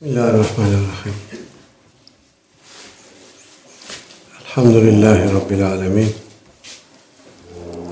Bismillahirrahmanirrahim. 0.00 1.14
Elhamdülillahi 4.40 5.34
Rabbil 5.34 5.66
alemin. 5.66 6.14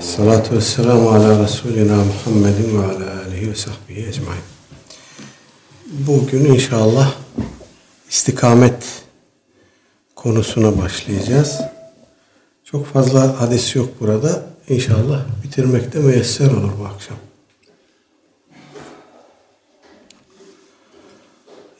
Salatu 0.01 0.55
vesselamu 0.55 1.09
ala 1.09 1.43
Resulina 1.43 1.95
Muhammedin 1.95 2.81
ve 2.81 2.85
ala 2.85 3.21
alihi 3.25 3.51
ve 3.51 3.55
sahbihi 3.55 4.07
ecmain. 4.07 4.41
Bugün 5.85 6.45
inşallah 6.45 7.13
istikamet 8.09 9.03
konusuna 10.15 10.81
başlayacağız. 10.81 11.61
Çok 12.63 12.85
fazla 12.85 13.41
hadis 13.41 13.75
yok 13.75 13.89
burada. 13.99 14.43
İnşallah 14.69 15.25
bitirmekte 15.43 15.99
müyesser 15.99 16.51
olur 16.51 16.71
bu 16.79 16.85
akşam. 16.85 17.17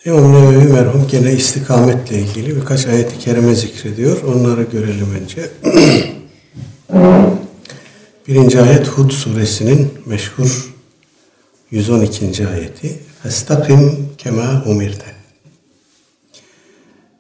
İmam 0.06 0.34
Nevevi 0.34 0.74
merhum 0.74 1.08
gene 1.12 1.34
istikametle 1.34 2.20
ilgili 2.20 2.56
birkaç 2.56 2.86
ayet-i 2.88 3.20
kerime 3.20 3.56
zikrediyor. 3.56 4.24
Onları 4.24 4.64
görelim 4.64 5.08
önce. 5.22 5.50
Birinci 8.28 8.62
ayet 8.62 8.88
Hud 8.88 9.12
suresinin 9.12 9.94
meşhur 10.06 10.74
112. 11.72 12.48
ayeti. 12.48 13.00
Festakim 13.24 14.10
kema 14.18 14.64
umirte. 14.66 15.06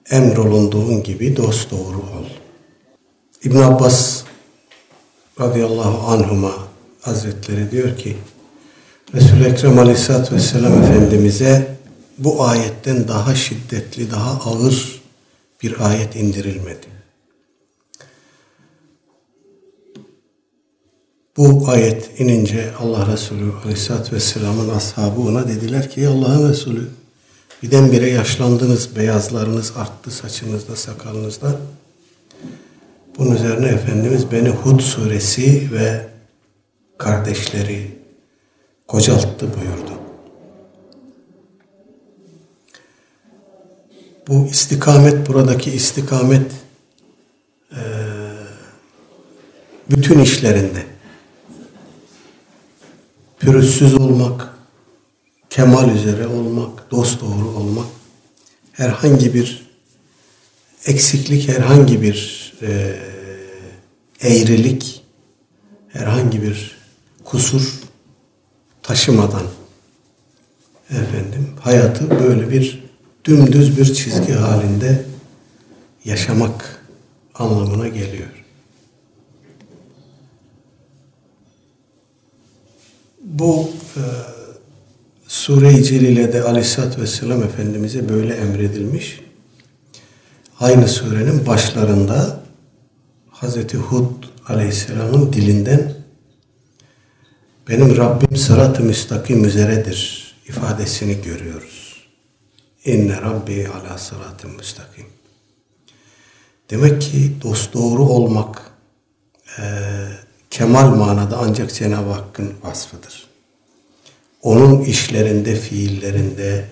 Emrolunduğun 0.09 1.03
gibi 1.03 1.37
dost 1.37 1.71
doğru 1.71 1.97
ol. 1.97 2.25
İbn 3.43 3.57
Abbas 3.57 4.23
radıyallahu 5.39 6.07
anhuma 6.07 6.53
hazretleri 7.01 7.71
diyor 7.71 7.97
ki 7.97 8.17
Resul-i 9.13 9.43
Ekrem 9.43 9.79
aleyhissalatü 9.79 10.35
vesselam 10.35 10.83
Efendimiz'e 10.83 11.74
bu 12.17 12.43
ayetten 12.43 13.07
daha 13.07 13.35
şiddetli, 13.35 14.11
daha 14.11 14.31
ağır 14.51 15.01
bir 15.63 15.89
ayet 15.89 16.15
indirilmedi. 16.15 16.87
Bu 21.37 21.69
ayet 21.69 22.19
inince 22.19 22.73
Allah 22.79 23.13
Resulü 23.13 23.51
Aleyhisselatü 23.63 24.15
Vesselam'ın 24.15 24.69
ashabı 24.69 25.21
ona 25.21 25.47
dediler 25.47 25.89
ki 25.89 26.07
Allah'ın 26.07 26.49
Resulü 26.49 26.89
birdenbire 27.63 28.09
yaşlandınız, 28.09 28.95
beyazlarınız 28.95 29.73
arttı 29.77 30.11
saçınızda, 30.11 30.75
sakalınızda. 30.75 31.59
Bunun 33.17 33.35
üzerine 33.35 33.67
Efendimiz 33.67 34.31
beni 34.31 34.49
Hud 34.49 34.79
suresi 34.79 35.69
ve 35.71 36.07
kardeşleri 36.97 37.97
kocalttı 38.87 39.47
buyurdu. 39.53 40.04
Bu 44.27 44.47
istikamet, 44.47 45.27
buradaki 45.27 45.71
istikamet 45.71 46.51
e, 47.71 47.81
bütün 49.89 50.19
işlerinde. 50.19 50.83
Pürüzsüz 53.39 53.93
olmak, 53.93 54.49
kemal 55.49 55.95
üzere 55.95 56.27
olmak, 56.27 56.91
dost 56.91 57.21
doğru 57.21 57.49
olmak, 57.49 57.85
herhangi 58.71 59.33
bir 59.33 59.65
eksiklik, 60.85 61.49
herhangi 61.49 62.01
bir 62.01 62.53
e, 62.61 62.99
eğrilik, 64.21 65.03
herhangi 65.87 66.41
bir 66.41 66.77
kusur 67.23 67.73
taşımadan 68.83 69.45
efendim 70.89 71.49
hayatı 71.61 72.09
böyle 72.09 72.49
bir 72.49 72.84
dümdüz 73.25 73.77
bir 73.77 73.93
çizgi 73.93 74.33
halinde 74.33 75.05
yaşamak 76.05 76.85
anlamına 77.35 77.87
geliyor. 77.87 78.45
Bu 83.21 83.69
e, 83.97 84.01
Sure-i 85.27 85.83
Celile'de 85.83 86.43
Aleyhisselatü 86.43 87.01
Vesselam 87.01 87.43
Efendimiz'e 87.43 88.09
böyle 88.09 88.33
emredilmiş. 88.33 89.19
Aynı 90.59 90.87
surenin 90.87 91.45
başlarında 91.45 92.39
Hazreti 93.29 93.77
Hud 93.77 94.23
Aleyhisselam'ın 94.47 95.33
dilinden 95.33 95.93
benim 97.69 97.97
Rabbim 97.97 98.37
sırat-ı 98.37 98.83
müstakim 98.83 99.45
üzeredir 99.45 100.33
ifadesini 100.47 101.21
görüyoruz. 101.21 101.84
İnne 102.85 103.21
Rabbi 103.21 103.67
ala 103.67 103.97
sıratın 103.97 104.51
müstakim. 104.51 105.05
Demek 106.69 107.01
ki 107.01 107.31
dost 107.41 107.73
doğru 107.73 108.03
olmak 108.03 108.71
e, 109.59 109.63
kemal 110.49 110.95
manada 110.95 111.37
ancak 111.37 111.73
Cenab-ı 111.73 112.09
Hakk'ın 112.09 112.53
vasfıdır. 112.63 113.27
Onun 114.41 114.81
işlerinde, 114.81 115.55
fiillerinde 115.55 116.69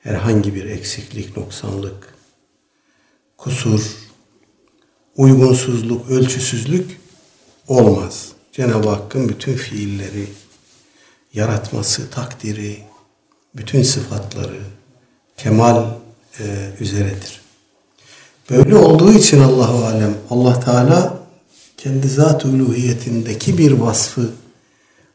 herhangi 0.00 0.54
bir 0.54 0.64
eksiklik, 0.64 1.36
noksanlık, 1.36 2.14
kusur, 3.36 3.96
uygunsuzluk, 5.16 6.10
ölçüsüzlük 6.10 7.00
olmaz. 7.68 8.28
Cenab-ı 8.52 8.88
Hakk'ın 8.88 9.28
bütün 9.28 9.54
fiilleri, 9.54 10.26
yaratması, 11.34 12.10
takdiri, 12.10 12.82
bütün 13.54 13.82
sıfatları, 13.82 14.60
kemal 15.42 15.86
e, 16.40 16.44
üzeredir. 16.80 17.40
Böyle 18.50 18.76
olduğu 18.76 19.12
için 19.12 19.40
Allahu 19.40 19.84
alem 19.84 20.14
Allah 20.30 20.60
Teala 20.60 21.18
kendi 21.76 22.08
zat 22.08 22.44
uluhiyetindeki 22.44 23.58
bir 23.58 23.72
vasfı 23.72 24.30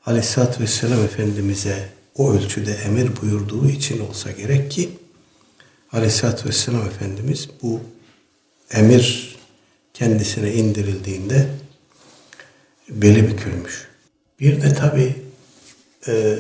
Aleyhisselatü 0.06 0.64
Vesselam 0.64 1.04
Efendimiz'e 1.04 1.90
o 2.16 2.32
ölçüde 2.32 2.74
emir 2.74 3.10
buyurduğu 3.22 3.70
için 3.70 4.00
olsa 4.00 4.32
gerek 4.32 4.72
ki 4.72 4.90
Aleyhisselatü 5.92 6.50
Vesselam 6.50 6.88
Efendimiz 6.88 7.50
bu 7.62 7.80
emir 8.72 9.36
kendisine 9.94 10.54
indirildiğinde 10.54 11.50
beli 12.90 13.28
bükülmüş. 13.28 13.88
Bir 14.40 14.62
de 14.62 14.74
tabi 14.74 15.16
e, 16.08 16.36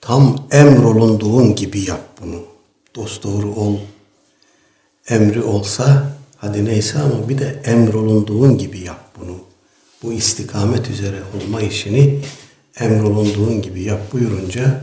tam 0.00 0.48
emrolunduğun 0.50 1.54
gibi 1.54 1.80
yap 1.80 2.18
bunu 2.22 2.49
dosdoğru 2.94 3.54
ol 3.54 3.78
emri 5.08 5.42
olsa 5.42 6.16
hadi 6.36 6.64
neyse 6.64 6.98
ama 6.98 7.28
bir 7.28 7.38
de 7.38 7.62
emrolunduğun 7.64 8.58
gibi 8.58 8.78
yap 8.80 9.16
bunu. 9.20 9.36
Bu 10.02 10.12
istikamet 10.12 10.90
üzere 10.90 11.16
olma 11.36 11.60
işini 11.60 12.20
emrolunduğun 12.80 13.62
gibi 13.62 13.82
yap 13.82 14.12
buyurunca 14.12 14.82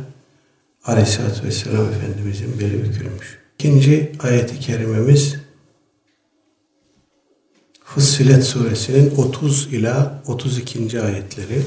Aleyhisselatü 0.85 1.43
Vesselam 1.43 1.85
Efendimizin 1.85 2.59
beli 2.59 2.83
bükülmüş. 2.83 3.39
İkinci 3.59 4.11
ayeti 4.19 4.59
kerimemiz 4.59 5.35
Fussilet 7.83 8.43
suresinin 8.43 9.15
30 9.15 9.73
ila 9.73 10.23
32. 10.27 11.01
ayetleri. 11.01 11.61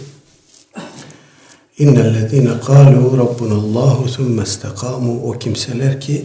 İnnellezîne 1.80 2.48
kâlû 2.48 3.18
rabbunallâhu 3.18 4.06
thumme 4.06 4.42
istekâmû 4.42 5.22
o 5.22 5.32
kimseler 5.32 6.00
ki 6.00 6.24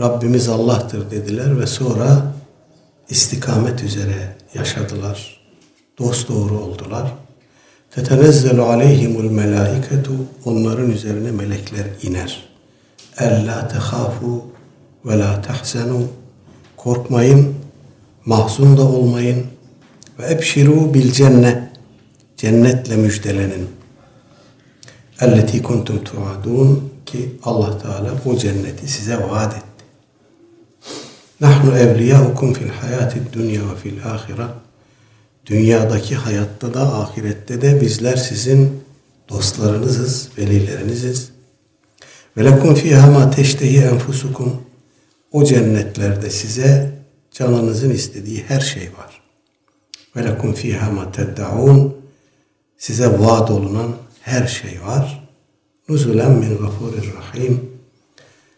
Rabbimiz 0.00 0.48
Allah'tır 0.48 1.10
dediler 1.10 1.60
ve 1.60 1.66
sonra 1.66 2.32
istikamet 3.08 3.82
üzere 3.82 4.36
yaşadılar. 4.54 5.40
Dost 5.98 6.28
doğru 6.28 6.58
oldular. 6.58 7.12
Tetenezzelu 7.90 8.64
aleyhimul 8.64 9.30
melaiketu 9.30 10.12
onların 10.44 10.90
üzerine 10.90 11.30
melekler 11.30 11.86
iner. 12.02 12.48
Ella 13.18 13.68
tehafu 13.68 14.44
ve 15.04 15.18
la 15.18 15.42
tahzenu 15.42 16.02
korkmayın, 16.76 17.54
mahzun 18.24 18.76
da 18.76 18.82
olmayın 18.82 19.46
ve 20.18 20.32
ebşiru 20.32 20.94
bil 20.94 21.12
cennet 21.12 21.62
cennetle 22.36 22.96
müjdelenin. 22.96 23.75
Elleti 25.20 25.62
kuntum 25.62 26.04
tuadun 26.04 26.92
ki 27.06 27.36
Allah 27.42 27.78
Teala 27.78 28.10
o 28.26 28.38
cenneti 28.38 28.88
size 28.88 29.16
vaat 29.18 29.52
etti. 29.56 29.84
Nahnu 31.40 31.78
evliyaukum 31.78 32.52
fil 32.52 32.68
hayati 32.68 33.22
dünya 33.32 33.60
ve 33.60 33.76
fil 33.76 34.06
ahire. 34.06 34.46
Dünyadaki 35.46 36.14
hayatta 36.14 36.74
da 36.74 36.80
ahirette 36.80 37.62
de 37.62 37.80
bizler 37.80 38.16
sizin 38.16 38.82
dostlarınızız, 39.28 40.28
velileriniziz. 40.38 41.30
Ve 42.36 42.44
lekum 42.44 42.74
fiha 42.74 43.10
ma 43.10 43.30
teştehi 43.30 43.78
enfusukum. 43.78 44.62
O 45.32 45.44
cennetlerde 45.44 46.30
size 46.30 46.92
canınızın 47.32 47.90
istediği 47.90 48.44
her 48.48 48.60
şey 48.60 48.82
var. 48.82 49.20
Ve 50.16 50.24
lekum 50.24 50.52
fiha 50.52 50.90
ma 50.90 51.12
teddaun. 51.12 51.96
Size 52.78 53.18
vaat 53.18 53.50
olunan 53.50 53.96
her 54.26 54.46
şey 54.46 54.82
var. 54.82 55.28
Nuzulen 55.88 56.30
min 56.30 56.58
gafurir 56.58 57.14
rahim. 57.14 57.70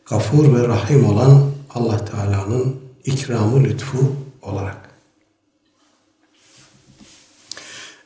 gafur 0.07 0.55
ve 0.55 0.69
rahim 0.69 1.05
olan 1.05 1.51
Allah 1.75 2.05
Teala'nın 2.05 2.77
ikramı 3.05 3.65
lütfu 3.65 4.17
olarak. 4.43 4.91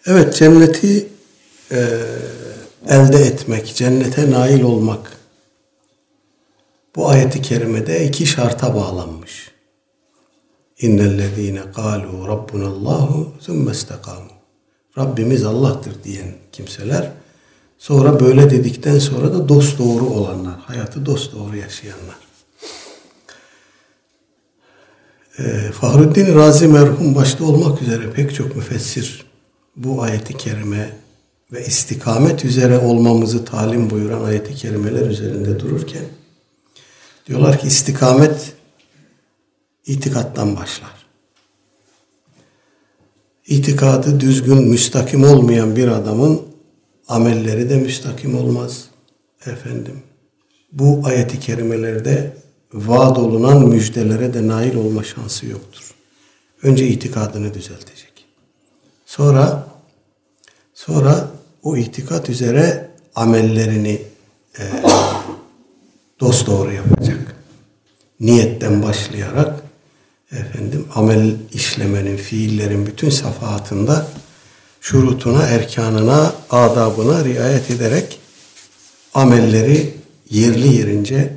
Evet 0.06 0.36
cenneti 0.36 1.08
e, 1.70 1.78
elde 2.88 3.18
etmek, 3.18 3.74
cennete 3.74 4.30
nail 4.30 4.62
olmak 4.62 5.12
bu 6.96 7.08
ayeti 7.08 7.42
kerimede 7.42 8.06
iki 8.06 8.26
şarta 8.26 8.74
bağlanmış. 8.74 9.52
İnnellezîne 10.78 11.60
kâlû 11.60 12.28
rabbunallâhu 12.28 13.32
thumme 13.46 13.70
istekâmû. 13.70 14.30
Rabbimiz 14.98 15.44
Allah'tır 15.44 16.04
diyen 16.04 16.34
kimseler 16.52 17.21
sonra 17.82 18.20
böyle 18.20 18.50
dedikten 18.50 18.98
sonra 18.98 19.34
da 19.34 19.48
dost 19.48 19.78
doğru 19.78 20.06
olanlar, 20.06 20.54
hayatı 20.60 21.06
dost 21.06 21.32
doğru 21.32 21.56
yaşayanlar. 21.56 22.16
Ee, 25.38 25.72
Fahruddin 25.72 26.34
Razi 26.34 26.68
merhum 26.68 27.14
başta 27.14 27.44
olmak 27.44 27.82
üzere 27.82 28.10
pek 28.10 28.34
çok 28.34 28.56
müfessir 28.56 29.26
bu 29.76 30.02
ayeti 30.02 30.36
kerime 30.36 30.96
ve 31.52 31.66
istikamet 31.66 32.44
üzere 32.44 32.78
olmamızı 32.78 33.44
talim 33.44 33.90
buyuran 33.90 34.24
ayeti 34.24 34.54
kerimeler 34.54 35.06
üzerinde 35.06 35.60
dururken 35.60 36.04
diyorlar 37.26 37.58
ki 37.58 37.66
istikamet 37.66 38.52
itikattan 39.86 40.56
başlar. 40.56 41.06
İtikadı 43.46 44.20
düzgün, 44.20 44.68
müstakim 44.68 45.24
olmayan 45.24 45.76
bir 45.76 45.88
adamın 45.88 46.51
amelleri 47.12 47.70
de 47.70 47.76
müstakim 47.76 48.38
olmaz. 48.38 48.84
Efendim, 49.46 50.02
bu 50.72 51.00
ayeti 51.04 51.40
kerimelerde 51.40 52.36
vaat 52.72 53.18
olunan 53.18 53.68
müjdelere 53.68 54.34
de 54.34 54.48
nail 54.48 54.74
olma 54.74 55.04
şansı 55.04 55.46
yoktur. 55.46 55.94
Önce 56.62 56.88
itikadını 56.88 57.54
düzeltecek. 57.54 58.26
Sonra 59.06 59.66
sonra 60.74 61.28
o 61.62 61.76
itikat 61.76 62.28
üzere 62.28 62.90
amellerini 63.14 64.02
e, 64.58 64.62
dost 66.20 66.46
doğru 66.46 66.72
yapacak. 66.72 67.36
Niyetten 68.20 68.82
başlayarak 68.82 69.62
efendim 70.32 70.86
amel 70.94 71.34
işlemenin, 71.52 72.16
fiillerin 72.16 72.86
bütün 72.86 73.10
safahatında 73.10 74.06
şurutuna, 74.82 75.42
erkanına, 75.42 76.34
adabına 76.50 77.24
riayet 77.24 77.70
ederek 77.70 78.18
amelleri 79.14 79.94
yerli 80.30 80.76
yerince 80.76 81.32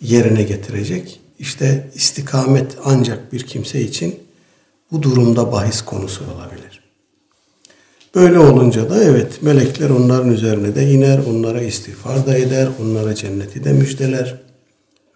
yerine 0.00 0.42
getirecek. 0.42 1.20
İşte 1.38 1.90
istikamet 1.94 2.76
ancak 2.84 3.32
bir 3.32 3.42
kimse 3.42 3.80
için 3.80 4.20
bu 4.92 5.02
durumda 5.02 5.52
bahis 5.52 5.82
konusu 5.82 6.24
olabilir. 6.24 6.82
Böyle 8.14 8.38
olunca 8.38 8.90
da 8.90 9.04
evet 9.04 9.42
melekler 9.42 9.90
onların 9.90 10.30
üzerine 10.32 10.74
de 10.74 10.90
iner, 10.90 11.18
onlara 11.18 11.62
istiğfar 11.62 12.26
da 12.26 12.38
eder, 12.38 12.68
onlara 12.82 13.14
cenneti 13.14 13.64
de 13.64 13.72
müjdeler. 13.72 14.42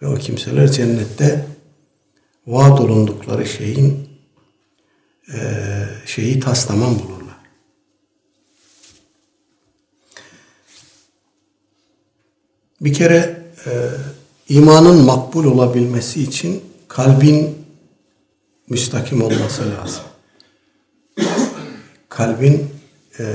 Ve 0.01 0.07
o 0.07 0.15
kimseler 0.15 0.71
cennette 0.71 1.45
vaat 2.47 2.81
olundukları 2.81 3.45
şeyin 3.45 4.09
şeyi 6.05 6.39
taslaman 6.39 6.99
bulurlar. 6.99 7.16
Bir 12.81 12.93
kere 12.93 13.43
e, 13.65 13.71
imanın 14.49 15.05
makbul 15.05 15.45
olabilmesi 15.45 16.23
için 16.23 16.63
kalbin 16.87 17.55
müstakim 18.69 19.21
olması 19.21 19.63
lazım. 19.71 20.03
Kalbin 22.09 22.69
e, 23.19 23.25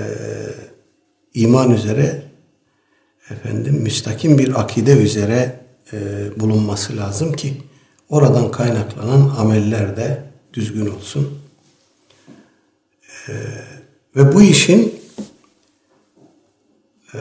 iman 1.35 1.71
üzere 1.71 2.23
efendim 3.31 3.75
müstakim 3.75 4.39
bir 4.39 4.61
akide 4.61 4.93
üzere 4.93 5.61
e, 5.93 5.97
bulunması 6.41 6.97
lazım 6.97 7.33
ki 7.33 7.63
oradan 8.09 8.51
kaynaklanan 8.51 9.35
ameller 9.39 9.97
de 9.97 10.23
düzgün 10.53 10.87
olsun. 10.87 11.39
E, 13.29 13.33
ve 14.17 14.35
bu 14.35 14.43
işin 14.43 15.01
e, 17.15 17.19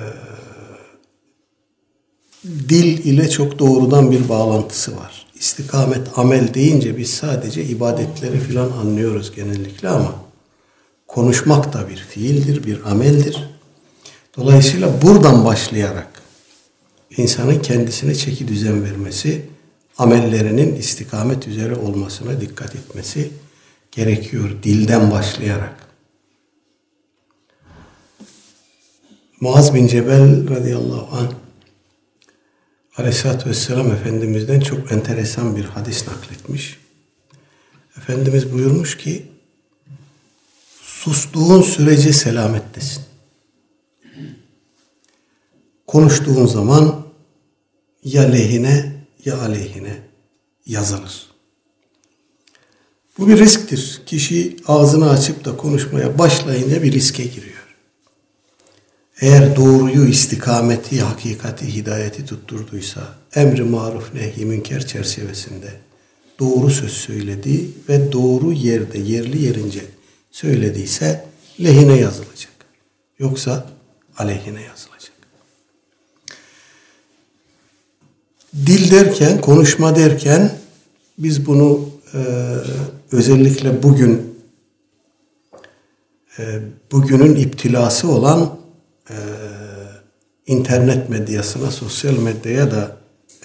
dil 2.46 3.06
ile 3.06 3.30
çok 3.30 3.60
doğrudan 3.60 4.12
bir 4.12 4.30
bağlantısı 4.30 4.98
var. 4.98 5.26
İstikamet, 5.36 6.08
amel 6.16 6.54
deyince 6.54 6.98
biz 6.98 7.10
sadece 7.10 7.64
ibadetleri 7.64 8.40
filan 8.40 8.72
anlıyoruz 8.72 9.36
genellikle 9.36 9.90
ama 9.90 10.16
konuşmak 11.08 11.74
da 11.74 11.90
bir 11.90 11.98
fiildir, 11.98 12.64
bir 12.64 12.92
ameldir. 12.92 13.50
Dolayısıyla 14.38 15.02
buradan 15.02 15.46
başlayarak 15.46 16.22
insanın 17.18 17.60
kendisine 17.60 18.16
çeki 18.16 18.48
düzen 18.48 18.84
vermesi, 18.84 19.46
amellerinin 19.98 20.76
istikamet 20.76 21.48
üzere 21.48 21.76
olmasına 21.76 22.42
dikkat 22.42 22.76
etmesi 22.76 23.32
gerekiyor 23.92 24.50
dilden 24.64 25.12
başlayarak. 25.12 25.76
Muaz 29.42 29.74
bin 29.74 29.88
Cebel 29.88 30.50
radıyallahu 30.50 31.18
anh 31.18 31.32
Aleyhisselatü 32.98 33.50
Vesselam 33.50 33.92
Efendimiz'den 33.92 34.60
çok 34.60 34.92
enteresan 34.92 35.56
bir 35.56 35.66
hadis 35.66 36.08
nakletmiş. 36.08 36.78
Efendimiz 37.98 38.54
buyurmuş 38.54 38.98
ki 38.98 39.26
sustuğun 40.82 41.62
sürece 41.62 42.14
selamettesin. 42.14 43.04
Konuştuğun 45.88 46.46
zaman 46.46 47.06
ya 48.04 48.22
lehine 48.22 49.06
ya 49.26 49.42
aleyhine 49.42 49.98
yazılır. 50.66 51.32
Bu 53.18 53.28
bir 53.28 53.38
risktir. 53.38 54.02
Kişi 54.06 54.58
ağzını 54.68 55.10
açıp 55.10 55.46
da 55.46 55.58
konuşmaya 55.58 56.20
başlayınca 56.20 56.84
bir 56.84 56.92
riske 56.92 57.24
giriyor. 57.24 57.51
Eğer 59.22 59.56
doğruyu, 59.56 60.08
istikameti, 60.08 61.02
hakikati, 61.02 61.76
hidayeti 61.76 62.26
tutturduysa, 62.26 63.02
emri 63.36 63.64
maruf, 63.64 64.14
nehi 64.14 64.46
münker 64.46 64.88
çerçevesinde 64.88 65.74
doğru 66.40 66.70
söz 66.70 66.92
söyledi 66.92 67.70
ve 67.90 68.12
doğru 68.12 68.54
yerde, 68.54 69.00
yerli 69.00 69.44
yerince 69.44 69.82
söylediyse 70.32 71.26
lehine 71.64 71.98
yazılacak. 71.98 72.52
Yoksa 73.20 73.70
aleyhine 74.18 74.62
yazılacak. 74.62 75.12
Dil 78.66 78.92
derken, 78.92 79.42
konuşma 79.42 79.96
derken 79.96 80.52
biz 81.18 81.46
bunu 81.46 81.90
e, 82.14 82.20
özellikle 83.12 83.84
bugün 83.84 84.38
e, 86.40 86.60
bugünün 86.92 87.36
iptilası 87.36 88.12
olan 88.12 88.61
e, 89.12 89.18
internet 90.46 91.10
medyasına, 91.10 91.72
sosyal 91.72 92.14
medyaya 92.14 92.72
da 92.72 92.98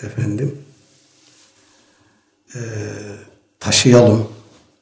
efendim 0.02 0.58
e, 2.54 2.60
taşıyalım. 3.60 4.28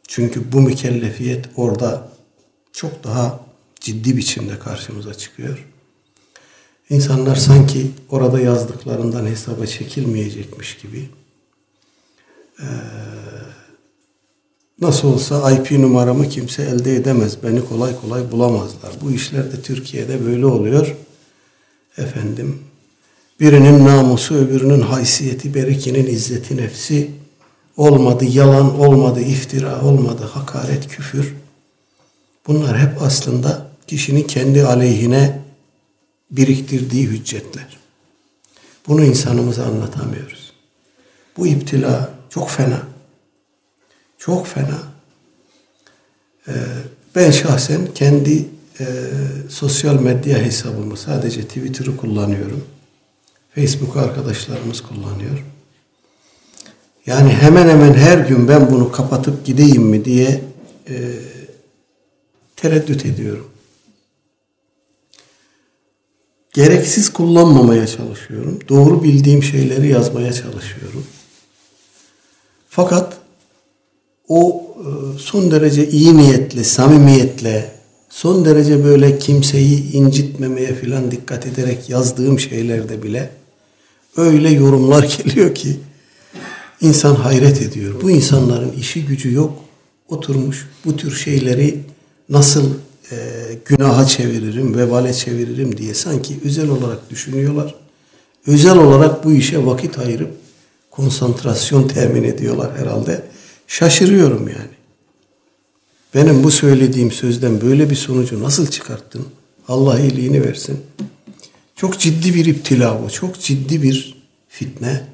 Çünkü 0.09 0.53
bu 0.53 0.61
mükellefiyet 0.61 1.47
orada 1.57 2.09
çok 2.73 3.05
daha 3.05 3.41
ciddi 3.81 4.17
biçimde 4.17 4.59
karşımıza 4.59 5.15
çıkıyor. 5.15 5.67
İnsanlar 6.91 7.37
sanki 7.37 7.91
orada 8.09 8.41
yazdıklarından 8.41 9.27
hesaba 9.27 9.67
çekilmeyecekmiş 9.67 10.79
gibi 10.79 11.09
ee, 12.61 12.65
nasıl 14.81 15.09
olsa 15.09 15.53
IP 15.53 15.71
numaramı 15.71 16.29
kimse 16.29 16.63
elde 16.63 16.97
edemez. 16.97 17.43
Beni 17.43 17.69
kolay 17.69 18.01
kolay 18.01 18.31
bulamazlar. 18.31 18.93
Bu 19.03 19.11
işler 19.11 19.53
de 19.53 19.63
Türkiye'de 19.63 20.27
böyle 20.27 20.47
oluyor. 20.47 20.97
Efendim 21.99 22.59
birinin 23.41 23.85
namusu 23.85 24.35
öbürünün 24.35 24.81
haysiyeti, 24.81 25.55
berikinin 25.55 26.07
izzeti 26.07 26.57
nefsi 26.57 27.11
olmadı 27.77 28.25
yalan, 28.25 28.81
olmadı 28.81 29.21
iftira, 29.21 29.83
olmadı 29.83 30.31
hakaret, 30.33 30.89
küfür. 30.89 31.35
Bunlar 32.47 32.79
hep 32.79 33.03
aslında 33.03 33.67
kişinin 33.87 34.23
kendi 34.23 34.65
aleyhine 34.67 35.41
biriktirdiği 36.31 37.07
hüccetler. 37.07 37.79
Bunu 38.89 39.05
insanımıza 39.05 39.65
anlatamıyoruz. 39.65 40.53
Bu 41.37 41.47
iptila 41.47 42.11
çok 42.31 42.51
fena. 42.51 42.94
Çok 44.25 44.47
fena. 44.47 44.83
Ee, 46.49 46.53
ben 47.15 47.31
şahsen 47.31 47.89
kendi 47.95 48.49
e, 48.81 48.87
sosyal 49.49 50.01
medya 50.01 50.39
hesabımı 50.39 50.97
sadece 50.97 51.43
Twitter'ı 51.43 51.97
kullanıyorum. 51.97 52.65
Facebook 53.55 53.97
arkadaşlarımız 53.97 54.81
kullanıyor. 54.81 55.45
Yani 57.07 57.31
hemen 57.31 57.69
hemen 57.69 57.95
her 57.95 58.19
gün 58.19 58.49
ben 58.49 58.71
bunu 58.71 58.93
kapatıp 58.93 59.45
gideyim 59.45 59.83
mi 59.83 60.05
diye 60.05 60.45
e, 60.89 60.95
tereddüt 62.57 63.07
ediyorum. 63.07 63.51
Gereksiz 66.53 67.13
kullanmamaya 67.13 67.87
çalışıyorum. 67.87 68.59
Doğru 68.69 69.03
bildiğim 69.03 69.43
şeyleri 69.43 69.89
yazmaya 69.89 70.33
çalışıyorum. 70.33 71.07
Fakat 72.69 73.24
o 74.29 74.65
e, 74.79 75.19
son 75.19 75.51
derece 75.51 75.89
iyi 75.89 76.17
niyetle, 76.17 76.65
samimiyetle, 76.65 77.71
son 78.11 78.45
derece 78.45 78.85
böyle 78.85 79.19
kimseyi 79.19 79.93
incitmemeye 79.93 80.75
filan 80.75 81.11
dikkat 81.11 81.47
ederek 81.47 81.91
yazdığım 81.91 82.41
şeylerde 82.41 83.03
bile 83.03 83.31
öyle 84.17 84.51
yorumlar 84.51 85.19
geliyor 85.25 85.55
ki 85.55 85.77
insan 86.81 87.15
hayret 87.15 87.63
ediyor. 87.63 87.95
Bu 88.03 88.11
insanların 88.11 88.73
işi 88.73 89.05
gücü 89.07 89.33
yok. 89.33 89.53
Oturmuş 90.09 90.69
bu 90.85 90.97
tür 90.97 91.17
şeyleri 91.17 91.81
nasıl 92.29 92.71
e, 93.11 93.17
günaha 93.65 94.07
çeviririm, 94.07 94.77
vebale 94.79 95.15
çeviririm 95.15 95.77
diye 95.77 95.95
sanki 95.95 96.41
özel 96.45 96.69
olarak 96.69 97.11
düşünüyorlar. 97.11 97.75
Özel 98.47 98.79
olarak 98.79 99.25
bu 99.25 99.33
işe 99.33 99.67
vakit 99.67 99.99
ayırıp 99.99 100.31
konsantrasyon 100.91 101.89
temin 101.89 102.25
ediyorlar 102.25 102.79
herhalde. 102.79 103.23
Şaşırıyorum 103.75 104.49
yani. 104.49 104.75
Benim 106.15 106.45
bu 106.45 106.51
söylediğim 106.51 107.13
sözden 107.13 107.61
böyle 107.61 107.91
bir 107.91 107.97
sonucu 107.97 108.43
nasıl 108.43 108.67
çıkarttın? 108.67 109.27
Allah 109.69 110.01
iyiliğini 110.01 110.45
versin. 110.45 110.81
Çok 111.77 111.99
ciddi 111.99 112.35
bir 112.35 112.45
iptila 112.45 113.03
bu. 113.03 113.11
Çok 113.11 113.41
ciddi 113.41 113.83
bir 113.83 114.23
fitne. 114.49 115.07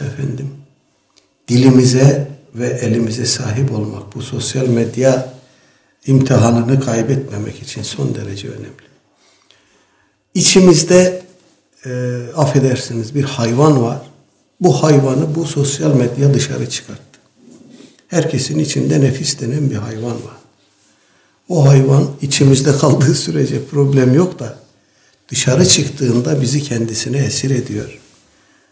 Efendim. 0.00 0.48
Dilimize 1.48 2.28
ve 2.54 2.68
elimize 2.68 3.26
sahip 3.26 3.72
olmak 3.72 4.14
bu 4.14 4.22
sosyal 4.22 4.66
medya 4.66 5.34
imtihanını 6.06 6.80
kaybetmemek 6.80 7.62
için 7.62 7.82
son 7.82 8.14
derece 8.14 8.48
önemli. 8.48 8.82
İçimizde 10.34 11.22
e, 11.86 12.22
affedersiniz 12.36 13.14
bir 13.14 13.24
hayvan 13.24 13.82
var. 13.82 14.02
Bu 14.60 14.82
hayvanı 14.82 15.34
bu 15.34 15.44
sosyal 15.44 15.94
medya 15.94 16.34
dışarı 16.34 16.70
çıkarttı. 16.70 17.11
Herkesin 18.12 18.58
içinde 18.58 19.00
nefis 19.00 19.40
denen 19.40 19.70
bir 19.70 19.76
hayvan 19.76 20.14
var. 20.14 20.36
O 21.48 21.68
hayvan 21.68 22.10
içimizde 22.22 22.78
kaldığı 22.78 23.14
sürece 23.14 23.64
problem 23.64 24.14
yok 24.14 24.38
da 24.38 24.58
dışarı 25.28 25.66
çıktığında 25.66 26.40
bizi 26.40 26.62
kendisine 26.62 27.18
esir 27.18 27.50
ediyor. 27.50 28.00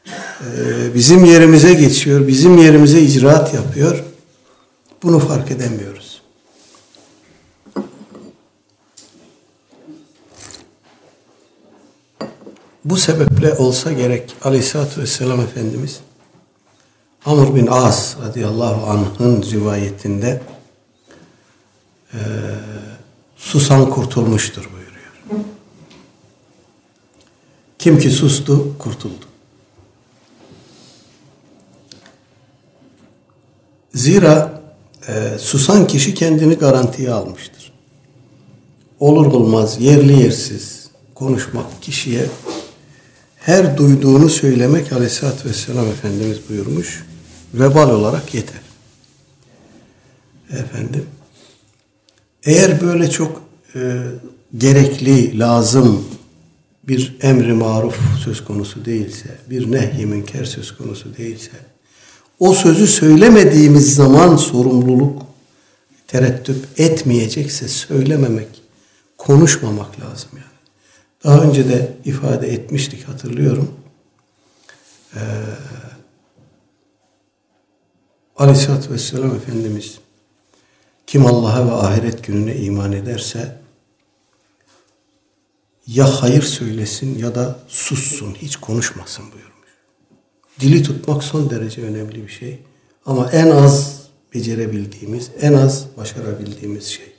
Ee, 0.06 0.94
bizim 0.94 1.24
yerimize 1.24 1.74
geçiyor, 1.74 2.28
bizim 2.28 2.58
yerimize 2.58 3.00
icraat 3.02 3.54
yapıyor. 3.54 4.04
Bunu 5.02 5.18
fark 5.18 5.50
edemiyoruz. 5.50 6.22
Bu 12.84 12.96
sebeple 12.96 13.54
olsa 13.54 13.92
gerek 13.92 14.36
Aleyhisselatü 14.44 15.00
Vesselam 15.00 15.40
Efendimiz 15.40 16.00
Amr 17.24 17.54
bin 17.54 17.66
As 17.66 18.16
radıyallahu 18.22 18.90
anh'ın 18.90 19.42
rivayetinde 19.42 20.42
e, 22.12 22.18
susan 23.36 23.90
kurtulmuştur 23.90 24.64
buyuruyor. 24.64 25.44
Kim 27.78 27.98
ki 27.98 28.10
sustu 28.10 28.78
kurtuldu. 28.78 29.24
Zira 33.94 34.62
e, 35.08 35.38
susan 35.38 35.86
kişi 35.86 36.14
kendini 36.14 36.54
garantiye 36.54 37.10
almıştır. 37.10 37.72
Olur 39.00 39.26
olmaz 39.26 39.80
yerli 39.80 40.22
yersiz 40.22 40.90
konuşmak 41.14 41.82
kişiye 41.82 42.26
her 43.36 43.76
duyduğunu 43.76 44.28
söylemek 44.28 44.92
aleyhissalatü 44.92 45.48
vesselam 45.48 45.86
Efendimiz 45.86 46.38
buyurmuş. 46.48 47.09
Vebal 47.54 47.90
olarak 47.90 48.34
yeter. 48.34 48.60
Efendim. 50.50 51.06
Eğer 52.44 52.80
böyle 52.80 53.10
çok 53.10 53.42
e, 53.74 54.02
gerekli, 54.58 55.38
lazım 55.38 56.04
bir 56.84 57.16
emri 57.20 57.52
maruf 57.52 57.98
söz 58.24 58.44
konusu 58.44 58.84
değilse, 58.84 59.38
bir 59.50 59.72
nehy 59.72 60.06
münker 60.06 60.44
söz 60.44 60.76
konusu 60.76 61.16
değilse, 61.16 61.50
o 62.38 62.54
sözü 62.54 62.86
söylemediğimiz 62.86 63.94
zaman 63.94 64.36
sorumluluk 64.36 65.22
tereddüt 66.06 66.80
etmeyecekse 66.80 67.68
söylememek, 67.68 68.48
konuşmamak 69.18 70.00
lazım 70.00 70.30
yani. 70.32 70.44
Daha 71.24 71.42
önce 71.42 71.68
de 71.68 71.92
ifade 72.04 72.52
etmiştik 72.52 73.08
hatırlıyorum. 73.08 73.70
Ee, 75.14 75.20
Aleyhisselatü 78.40 78.90
Vesselam 78.90 79.34
Efendimiz 79.34 79.98
kim 81.06 81.26
Allah'a 81.26 81.66
ve 81.66 81.72
ahiret 81.72 82.24
gününe 82.24 82.56
iman 82.56 82.92
ederse 82.92 83.58
ya 85.86 86.22
hayır 86.22 86.42
söylesin 86.42 87.18
ya 87.18 87.34
da 87.34 87.58
sussun, 87.68 88.34
hiç 88.34 88.56
konuşmasın 88.56 89.24
buyurmuş. 89.32 89.68
Dili 90.60 90.82
tutmak 90.82 91.24
son 91.24 91.50
derece 91.50 91.82
önemli 91.82 92.22
bir 92.22 92.32
şey. 92.32 92.58
Ama 93.06 93.30
en 93.30 93.50
az 93.50 94.02
becerebildiğimiz, 94.34 95.30
en 95.40 95.52
az 95.52 95.86
başarabildiğimiz 95.96 96.86
şey. 96.86 97.12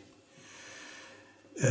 Ee, 1.64 1.70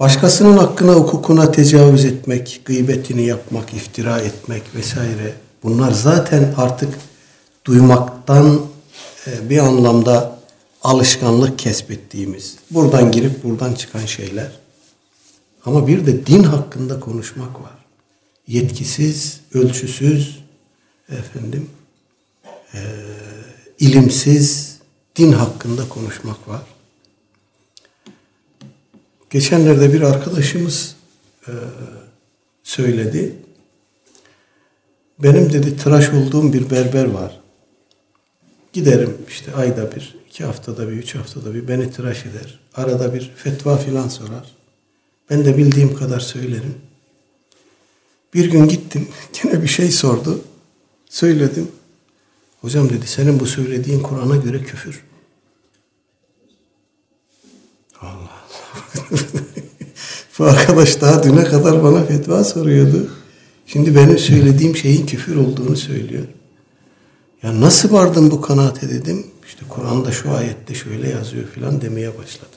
başkasının 0.00 0.56
hakkına, 0.56 0.92
hukukuna 0.92 1.52
tecavüz 1.52 2.04
etmek, 2.04 2.60
gıybetini 2.64 3.22
yapmak, 3.22 3.74
iftira 3.74 4.20
etmek 4.20 4.62
vesaire 4.74 5.34
bunlar 5.62 5.90
zaten 5.90 6.54
artık 6.56 6.94
duymaktan 7.64 8.60
e, 9.26 9.50
bir 9.50 9.58
anlamda 9.58 10.38
alışkanlık 10.82 11.58
kesbettiğimiz, 11.58 12.56
buradan 12.70 13.12
girip 13.12 13.44
buradan 13.44 13.74
çıkan 13.74 14.06
şeyler. 14.06 14.50
Ama 15.64 15.86
bir 15.86 16.06
de 16.06 16.26
din 16.26 16.42
hakkında 16.42 17.00
konuşmak 17.00 17.60
var. 17.60 17.84
Yetkisiz, 18.46 19.40
ölçüsüz, 19.54 20.38
efendim, 21.08 21.70
e, 22.74 22.80
ilimsiz 23.78 24.76
din 25.16 25.32
hakkında 25.32 25.88
konuşmak 25.88 26.48
var. 26.48 26.62
Geçenlerde 29.32 29.92
bir 29.92 30.00
arkadaşımız 30.00 30.96
e, 31.48 31.52
söyledi. 32.62 33.36
Benim 35.18 35.52
dedi 35.52 35.76
tıraş 35.76 36.10
olduğum 36.10 36.52
bir 36.52 36.70
berber 36.70 37.04
var. 37.04 37.40
Giderim 38.72 39.16
işte 39.28 39.54
ayda 39.54 39.96
bir, 39.96 40.14
iki 40.28 40.44
haftada 40.44 40.88
bir, 40.88 40.92
üç 40.92 41.14
haftada 41.14 41.54
bir 41.54 41.68
beni 41.68 41.90
tıraş 41.90 42.26
eder. 42.26 42.60
Arada 42.74 43.14
bir 43.14 43.32
fetva 43.36 43.76
filan 43.76 44.08
sorar. 44.08 44.56
Ben 45.30 45.44
de 45.44 45.56
bildiğim 45.56 45.94
kadar 45.94 46.20
söylerim. 46.20 46.74
Bir 48.34 48.50
gün 48.50 48.68
gittim, 48.68 49.08
yine 49.44 49.62
bir 49.62 49.68
şey 49.68 49.90
sordu. 49.90 50.40
Söyledim. 51.08 51.68
Hocam 52.60 52.90
dedi, 52.90 53.06
senin 53.06 53.40
bu 53.40 53.46
söylediğin 53.46 54.00
Kur'an'a 54.00 54.36
göre 54.36 54.62
küfür. 54.62 55.04
Allah 58.00 58.42
bu 60.38 60.44
arkadaş 60.44 61.00
daha 61.00 61.22
düne 61.22 61.44
kadar 61.44 61.82
bana 61.82 62.04
fetva 62.04 62.44
soruyordu. 62.44 63.10
Şimdi 63.66 63.96
benim 63.96 64.18
söylediğim 64.18 64.76
şeyin 64.76 65.06
küfür 65.06 65.36
olduğunu 65.36 65.76
söylüyor. 65.76 66.24
Ya 67.42 67.60
nasıl 67.60 67.92
vardın 67.92 68.30
bu 68.30 68.40
kanaate 68.40 68.90
dedim. 68.90 69.26
İşte 69.46 69.64
Kur'an'da 69.68 70.12
şu 70.12 70.30
ayette 70.30 70.74
şöyle 70.74 71.08
yazıyor 71.08 71.44
filan 71.54 71.80
demeye 71.80 72.18
başladı. 72.18 72.56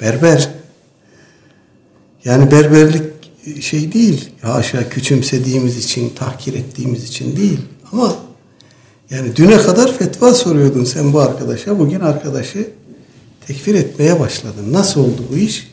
Berber. 0.00 0.50
Yani 2.24 2.50
berberlik 2.50 3.02
şey 3.60 3.92
değil. 3.92 4.30
Haşa 4.42 4.88
küçümsediğimiz 4.88 5.78
için, 5.78 6.10
tahkir 6.10 6.54
ettiğimiz 6.54 7.04
için 7.04 7.36
değil. 7.36 7.60
Ama 7.92 8.16
yani 9.10 9.36
düne 9.36 9.56
kadar 9.56 9.98
fetva 9.98 10.34
soruyordun 10.34 10.84
sen 10.84 11.12
bu 11.12 11.20
arkadaşa. 11.20 11.78
Bugün 11.78 12.00
arkadaşı 12.00 12.70
tekfir 13.48 13.74
etmeye 13.74 14.20
başladın. 14.20 14.72
Nasıl 14.72 15.00
oldu 15.00 15.22
bu 15.32 15.36
iş? 15.36 15.70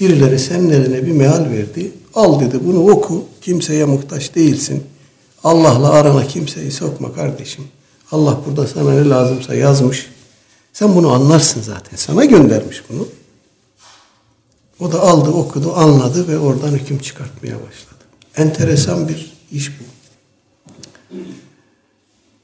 Birileri 0.00 0.38
senin 0.38 0.70
eline 0.70 1.06
bir 1.06 1.12
meal 1.12 1.50
verdi. 1.50 1.92
Al 2.14 2.40
dedi 2.40 2.60
bunu 2.64 2.90
oku. 2.90 3.24
Kimseye 3.40 3.84
muhtaç 3.84 4.34
değilsin. 4.34 4.84
Allah'la 5.44 5.90
arana 5.90 6.26
kimseyi 6.26 6.70
sokma 6.70 7.14
kardeşim. 7.14 7.64
Allah 8.12 8.40
burada 8.46 8.66
sana 8.66 8.90
ne 8.92 9.08
lazımsa 9.08 9.54
yazmış. 9.54 10.10
Sen 10.72 10.96
bunu 10.96 11.12
anlarsın 11.12 11.62
zaten. 11.62 11.96
Sana 11.96 12.24
göndermiş 12.24 12.82
bunu. 12.90 13.08
O 14.80 14.92
da 14.92 15.00
aldı, 15.00 15.30
okudu, 15.30 15.76
anladı 15.76 16.28
ve 16.28 16.38
oradan 16.38 16.72
hüküm 16.72 16.98
çıkartmaya 16.98 17.54
başladı. 17.54 18.04
Enteresan 18.36 19.08
bir 19.08 19.32
iş 19.52 19.70
bu. 19.70 19.84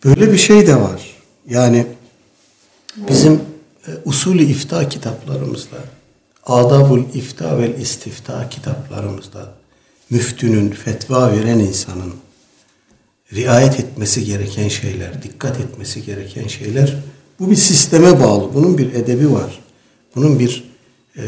Böyle 0.04 0.32
bir 0.32 0.38
şey 0.38 0.66
de 0.66 0.76
var. 0.76 1.16
Yani 1.48 1.86
bizim 2.96 3.51
usulü 4.04 4.42
ifta 4.42 4.88
kitaplarımızda, 4.88 5.76
adabul 6.46 7.00
ifta 7.14 7.58
ve 7.58 7.76
istifta 7.76 8.48
kitaplarımızda 8.48 9.52
müftünün, 10.10 10.70
fetva 10.70 11.32
veren 11.32 11.58
insanın 11.58 12.14
riayet 13.32 13.80
etmesi 13.80 14.24
gereken 14.24 14.68
şeyler, 14.68 15.22
dikkat 15.22 15.60
etmesi 15.60 16.04
gereken 16.04 16.46
şeyler 16.46 16.96
bu 17.40 17.50
bir 17.50 17.56
sisteme 17.56 18.20
bağlı. 18.20 18.54
Bunun 18.54 18.78
bir 18.78 18.94
edebi 18.94 19.32
var. 19.32 19.60
Bunun 20.16 20.38
bir 20.38 20.64
e, 21.16 21.24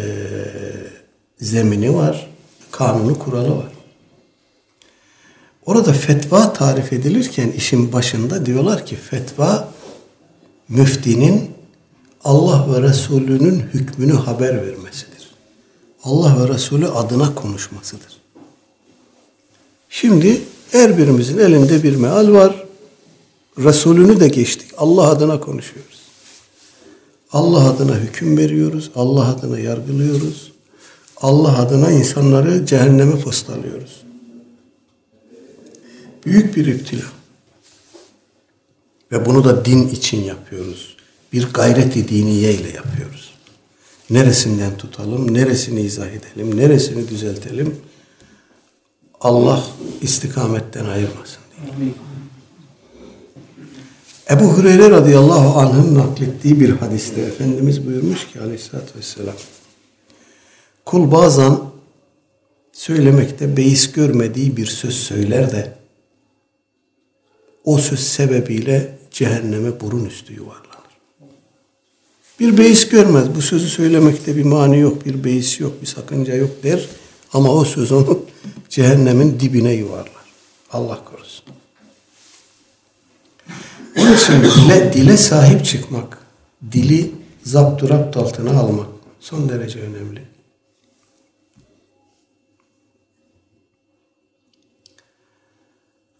zemini 1.41 1.95
var. 1.95 2.31
Kanunu, 2.71 3.19
kuralı 3.19 3.57
var. 3.57 3.73
Orada 5.67 5.93
fetva 5.93 6.53
tarif 6.53 6.93
edilirken 6.93 7.51
işin 7.51 7.93
başında 7.93 8.47
diyorlar 8.47 8.87
ki 8.87 8.97
fetva 8.97 9.69
müftinin 10.69 11.54
Allah 12.25 12.67
ve 12.73 12.83
Resulü'nün 12.83 13.61
hükmünü 13.61 14.13
haber 14.13 14.67
vermesidir. 14.67 15.31
Allah 16.05 16.45
ve 16.45 16.55
Resulü 16.55 16.89
adına 16.89 17.35
konuşmasıdır. 17.35 18.21
Şimdi 19.89 20.43
her 20.73 20.99
birimizin 20.99 21.39
elinde 21.39 21.83
bir 21.83 21.97
meal 21.97 22.33
var. 22.33 22.65
Resulünü 23.59 24.21
de 24.21 24.29
geçtik. 24.29 24.71
Allah 24.77 25.09
adına 25.09 25.41
konuşuyoruz. 25.41 26.01
Allah 27.33 27.71
adına 27.71 27.97
hüküm 27.97 28.37
veriyoruz. 28.37 28.91
Allah 28.95 29.29
adına 29.29 29.59
yargılıyoruz. 29.59 30.53
Allah 31.17 31.59
adına 31.59 31.91
insanları 31.91 32.67
cehenneme 32.67 33.21
postalıyoruz. 33.21 34.03
Büyük 36.27 36.57
bir 36.57 36.67
iptila. 36.67 37.07
Ve 39.13 39.27
bunu 39.27 39.45
da 39.45 39.65
din 39.65 39.89
için 39.89 40.25
yapıyoruz. 40.25 40.94
Bir 41.35 41.53
gayreti 41.53 42.09
diniye 42.09 42.55
ile 42.55 42.69
yapıyoruz. 42.69 43.35
Neresinden 44.11 44.77
tutalım, 44.77 45.35
neresini 45.35 45.81
izah 45.81 46.07
edelim, 46.07 46.57
neresini 46.57 47.09
düzeltelim. 47.09 47.77
Allah 49.21 49.65
istikametten 50.03 50.85
ayırmasın 50.85 51.41
diye. 51.81 51.91
Ebu 54.31 54.45
Hureyre 54.45 54.91
radıyallahu 54.91 55.61
anh'ın 55.61 55.95
naklettiği 55.95 56.61
bir 56.61 56.71
hadiste 56.71 57.21
Efendimiz 57.21 57.87
buyurmuş 57.87 58.29
ki 58.33 58.41
aleyhissalatü 58.41 58.99
vesselam 58.99 59.35
kul 60.85 61.13
bazen 61.13 61.59
söylemekte 62.73 63.57
beis 63.57 63.93
görmediği 63.93 64.57
bir 64.57 64.67
söz 64.67 64.95
söyler 64.95 65.53
de 65.53 65.73
o 67.65 67.79
söz 67.79 68.01
sebebiyle 68.01 68.99
cehenneme 69.11 69.81
burun 69.81 70.05
üstü 70.05 70.35
yuvarlanır. 70.35 70.74
Bir 72.41 72.59
beis 72.59 72.89
görmez. 72.89 73.35
Bu 73.35 73.43
sözü 73.43 73.69
söylemekte 73.69 74.37
bir 74.37 74.45
mani 74.45 74.79
yok, 74.79 75.07
bir 75.07 75.25
beis 75.25 75.61
yok, 75.61 75.83
bir 75.83 75.87
sakınca 75.87 76.35
yok 76.35 76.63
der. 76.63 76.89
Ama 77.33 77.53
o 77.53 77.65
söz 77.65 77.93
onu 77.93 78.21
cehennemin 78.69 79.41
dibine 79.41 79.73
yuvarlar. 79.73 80.25
Allah 80.73 81.05
korusun. 81.05 81.45
Onun 83.99 84.15
için 84.15 84.35
dile, 84.43 84.93
dile 84.93 85.17
sahip 85.17 85.65
çıkmak, 85.65 86.19
dili 86.73 87.11
zapturapt 87.43 88.17
altına 88.17 88.61
almak 88.61 88.87
son 89.21 89.49
derece 89.49 89.81
önemli. 89.81 90.23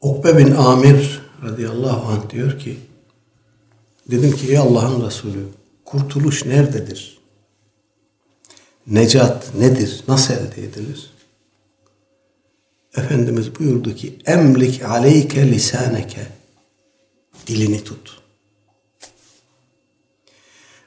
Ukbe 0.01 0.39
bin 0.39 0.51
Amir 0.51 1.23
radıyallahu 1.43 2.13
anh 2.13 2.31
diyor 2.31 2.59
ki 2.59 2.77
dedim 4.11 4.33
ki 4.33 4.49
ey 4.49 4.59
Allah'ın 4.59 5.07
Resulü 5.07 5.47
kurtuluş 5.85 6.45
nerededir? 6.45 7.19
Necat 8.87 9.55
nedir? 9.55 10.05
Nasıl 10.09 10.35
elde 10.35 10.65
edilir? 10.65 11.11
Efendimiz 12.97 13.59
buyurdu 13.59 13.95
ki 13.95 14.19
emlik 14.27 14.83
aleyke 14.83 15.51
lisaneke 15.51 16.27
dilini 17.47 17.85
tut. 17.85 18.21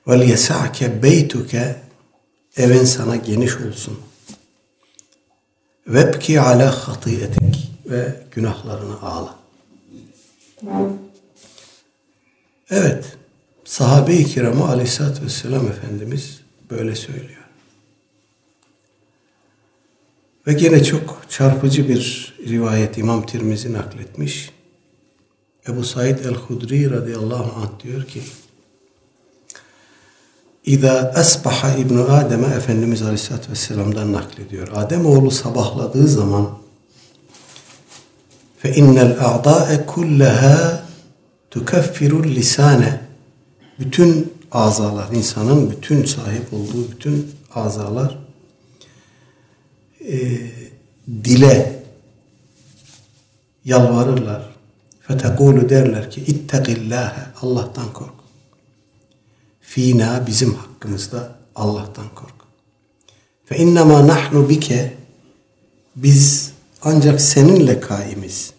Vel 0.08 0.22
yesa'ke 0.22 1.04
beytuke 1.04 1.82
evin 2.58 2.86
sana 2.86 3.16
geniş 3.16 3.58
olsun. 3.58 4.00
Vebki 5.88 6.42
ala 6.42 6.88
hatiyetik 6.88 7.72
ve 7.86 8.16
günahlarını 8.32 9.02
ağla. 9.02 9.40
Evet, 12.70 13.18
sahabe-i 13.68 14.26
kiramı 14.26 14.68
aleyhissalatü 14.68 15.26
vesselam 15.26 15.68
Efendimiz 15.68 16.42
böyle 16.72 16.96
söylüyor. 16.96 17.44
Ve 20.48 20.54
gene 20.54 20.84
çok 20.84 21.26
çarpıcı 21.30 21.90
bir 21.90 22.34
rivayet 22.48 22.98
İmam 22.98 23.26
Tirmizi 23.26 23.74
nakletmiş. 23.74 24.52
Ebu 25.68 25.84
Said 25.84 26.20
el-Hudri 26.20 26.92
radıyallahu 26.92 27.62
anh 27.62 27.84
diyor 27.84 28.04
ki 28.04 28.22
İza 30.66 31.14
esbaha 31.18 31.78
İbn 31.78 31.98
Adem'e 31.98 32.48
Efendimiz 32.48 33.02
Aleyhisselatü 33.02 33.52
Vesselam'dan 33.52 34.14
naklediyor. 34.14 34.68
Adem 34.74 35.06
oğlu 35.06 35.32
sabahladığı 35.32 36.08
zaman 36.08 36.58
fe 38.58 38.76
innel 38.76 39.18
a'da'e 39.20 39.86
kullaha 39.86 40.84
tukeffiru 41.52 42.24
lisane 42.24 43.07
bütün 43.80 44.34
azalar, 44.52 45.12
insanın 45.12 45.72
bütün 45.72 46.06
sahip 46.06 46.54
olduğu 46.54 46.92
bütün 46.92 47.32
azalar 47.56 48.18
e, 50.02 50.18
dile 51.08 51.84
yalvarırlar. 53.66 54.58
Fetekulu 55.02 55.70
derler 55.70 56.12
ki 56.12 56.22
ittegillâhe 56.22 57.22
Allah'tan 57.42 57.94
kork. 57.94 58.14
Fina 59.62 60.28
bizim 60.28 60.54
hakkımızda 60.54 61.36
Allah'tan 61.56 62.16
kork. 62.16 62.34
Fe 63.46 63.58
innema 63.58 64.08
nahnu 64.08 64.50
bike 64.50 64.94
biz 65.96 66.52
ancak 66.82 67.22
seninle 67.22 67.80
kaimiz. 67.80 68.54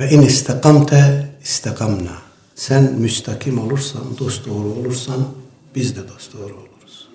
Ve 0.00 0.10
in 0.10 0.22
istakamte 0.22 1.30
istakamna. 1.42 2.29
Sen 2.60 2.92
müstakim 2.98 3.58
olursan, 3.58 4.02
dost 4.18 4.46
doğru 4.46 4.68
olursan 4.80 5.28
biz 5.74 5.96
de 5.96 6.00
dost 6.08 6.32
doğru 6.32 6.54
oluruz. 6.54 7.08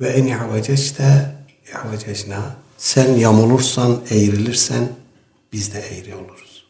Ve 0.00 0.18
in 0.18 0.26
i'veceste 0.26 1.36
i'vececna. 1.72 2.56
Sen 2.78 3.14
yamulursan, 3.16 4.00
eğrilirsen 4.10 4.88
biz 5.52 5.74
de 5.74 5.78
eğri 5.78 6.14
oluruz. 6.14 6.64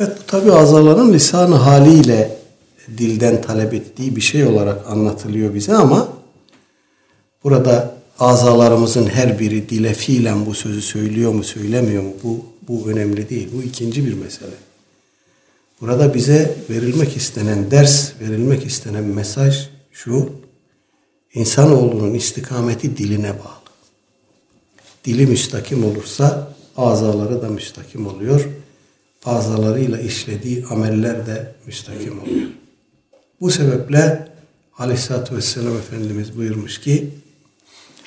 Evet 0.00 0.18
bu 0.22 0.26
tabi 0.26 0.52
azaların 0.52 1.12
lisanı 1.12 1.54
haliyle 1.54 2.38
dilden 2.98 3.42
talep 3.42 3.74
ettiği 3.74 4.16
bir 4.16 4.20
şey 4.20 4.44
olarak 4.44 4.90
anlatılıyor 4.90 5.54
bize 5.54 5.74
ama 5.74 6.08
burada 7.44 7.94
azalarımızın 8.18 9.06
her 9.06 9.38
biri 9.38 9.68
dile 9.68 9.94
fiilen 9.94 10.46
bu 10.46 10.54
sözü 10.54 10.82
söylüyor 10.82 11.32
mu 11.32 11.44
söylemiyor 11.44 12.02
mu 12.02 12.12
bu, 12.22 12.46
bu 12.68 12.90
önemli 12.90 13.30
değil. 13.30 13.48
Bu 13.56 13.62
ikinci 13.62 14.06
bir 14.06 14.14
mesele. 14.14 14.54
Burada 15.84 16.14
bize 16.14 16.56
verilmek 16.70 17.16
istenen 17.16 17.70
ders, 17.70 18.12
verilmek 18.20 18.66
istenen 18.66 19.04
mesaj 19.04 19.68
şu. 19.92 20.32
İnsanoğlunun 21.34 22.14
istikameti 22.14 22.96
diline 22.96 23.30
bağlı. 23.30 23.70
Dili 25.04 25.26
müstakim 25.26 25.84
olursa 25.84 26.54
azaları 26.76 27.42
da 27.42 27.48
müstakim 27.48 28.06
oluyor. 28.06 28.48
Azalarıyla 29.24 30.00
işlediği 30.00 30.64
ameller 30.66 31.26
de 31.26 31.54
müstakim 31.66 32.22
oluyor. 32.22 32.48
Bu 33.40 33.50
sebeple 33.50 34.28
Aleyhisselatü 34.78 35.36
Vesselam 35.36 35.76
Efendimiz 35.76 36.36
buyurmuş 36.36 36.80
ki 36.80 37.10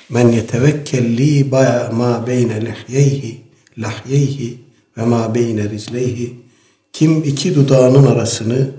Men 0.08 0.28
yetevekkelli 0.28 1.44
ma 1.92 2.24
beyne 2.26 2.66
lihyeyhi 2.66 3.40
lahyeyhi 3.78 4.58
ve 4.96 5.02
ma 5.02 5.34
beyne 5.34 5.70
ricleyhi 5.70 6.47
kim 6.92 7.22
iki 7.22 7.54
dudağının 7.54 8.06
arasını 8.06 8.70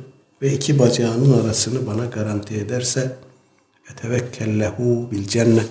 ve 0.42 0.54
iki 0.54 0.80
bacağının 0.80 1.44
arasını 1.44 1.88
bana 1.88 2.06
garanti 2.06 2.56
ederse 2.56 3.16
etevekkellehu 3.92 5.12
bil 5.12 5.28
cennet 5.28 5.70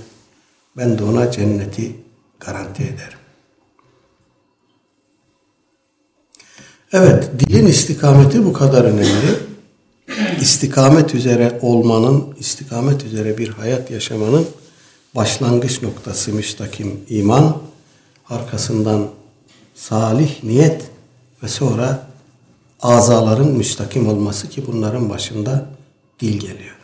ben 0.77 0.99
de 0.99 1.05
ona 1.05 1.31
cenneti 1.31 1.97
garanti 2.41 2.83
ederim. 2.83 3.19
Evet, 6.93 7.31
dilin 7.39 7.67
istikameti 7.67 8.45
bu 8.45 8.53
kadar 8.53 8.85
önemli. 8.85 9.39
İstikamet 10.41 11.15
üzere 11.15 11.59
olmanın, 11.63 12.35
istikamet 12.39 13.05
üzere 13.05 13.39
bir 13.39 13.49
hayat 13.49 13.91
yaşamanın 13.91 14.47
başlangıç 15.15 15.83
noktası 15.83 16.33
müstakim 16.33 17.01
iman, 17.09 17.63
arkasından 18.29 19.09
salih 19.75 20.45
niyet 20.45 20.83
ve 21.43 21.49
sonra 21.49 22.09
azaların 22.81 23.49
müstakim 23.49 24.09
olması 24.09 24.49
ki 24.49 24.63
bunların 24.67 25.11
başında 25.11 25.67
dil 26.21 26.41
geliyor. 26.41 26.79